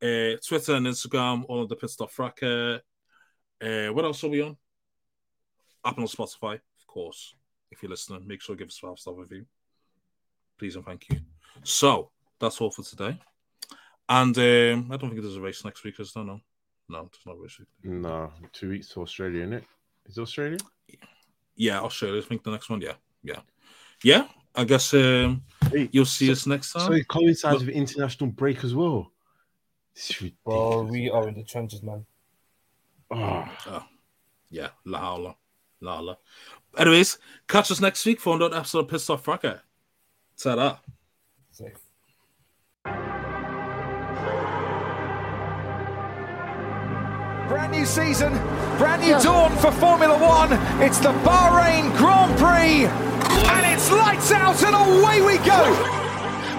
[0.03, 2.83] uh, Twitter and Instagram, all of the Pitstop Fracas.
[3.61, 4.57] Uh, what else are we on?
[5.83, 7.35] Apple and Spotify, of course.
[7.71, 9.47] If you're listening, make sure to give us a five star review.
[10.59, 11.21] Please and thank you.
[11.63, 13.19] So that's all for today.
[14.07, 15.95] And um, I don't think there's a race next week.
[15.99, 16.41] I don't know.
[16.91, 17.61] No, there's not a race.
[17.83, 19.65] No, two weeks to Australia, isn't it?
[20.07, 20.59] Is it Australia?
[21.57, 22.21] Yeah, Australia.
[22.21, 22.83] I think the next one.
[22.83, 23.41] Yeah, yeah,
[24.03, 24.27] yeah.
[24.55, 26.87] I guess um, hey, you'll see so, us next time.
[26.87, 29.11] So it coincides but, with international break as well.
[30.45, 32.07] Well, we are in the trenches, man.
[33.11, 33.45] Oh.
[33.67, 33.85] oh.
[34.51, 35.15] Yeah, la
[35.81, 36.17] la la.
[36.77, 37.19] Anyways,
[37.49, 39.61] catch us next week for another episode of Pissed Off Fracker.
[40.37, 40.77] Ta-da.
[47.51, 48.31] Brand new season,
[48.79, 50.55] brand new dawn for Formula One.
[50.79, 55.59] It's the Bahrain Grand Prix, and it's lights out and away we go.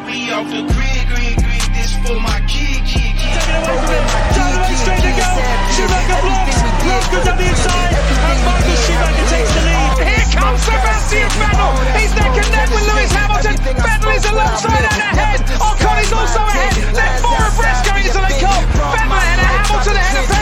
[0.03, 1.63] We off the grid, grid, grid.
[1.71, 3.39] This for my kid, kid, kid.
[3.39, 4.03] Taking away from him,
[4.35, 5.31] down the way straight to go.
[5.71, 9.95] Schumacher blocks, goes on the inside, and Michael Schumacher takes the lead.
[9.95, 11.71] Here comes Sebastian Vettel.
[11.95, 13.55] He's neck and neck with Lewis Hamilton.
[13.79, 15.39] Vettel is alongside and ahead.
[15.55, 16.75] Ocon is also ahead.
[16.91, 18.59] Then four abreast going into the cup.
[18.75, 20.40] Vettel ahead of Hamilton ahead of Perez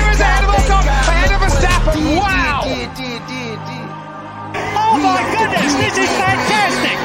[5.14, 6.98] my goodness, this is fantastic!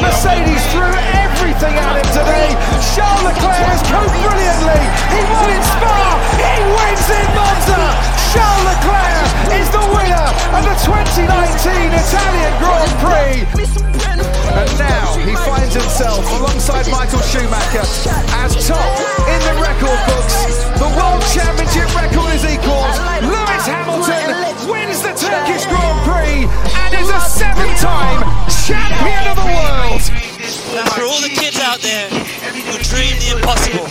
[0.00, 2.48] Mercedes threw everything at him today.
[2.94, 4.80] Charles Leclerc has coped brilliantly.
[5.12, 6.16] He won in Spa.
[6.40, 8.19] He wins in Monza.
[8.30, 13.42] Charles Leclerc is the winner of the 2019 Italian Grand Prix.
[14.54, 17.82] And now he finds himself alongside Michael Schumacher
[18.38, 18.86] as top
[19.26, 20.46] in the record books.
[20.78, 22.94] The World Championship record is equalled.
[23.26, 24.30] Lewis Hamilton
[24.70, 30.02] wins the Turkish Grand Prix and is a seven-time champion of the world.
[30.94, 33.90] For all the kids out there who dream the impossible.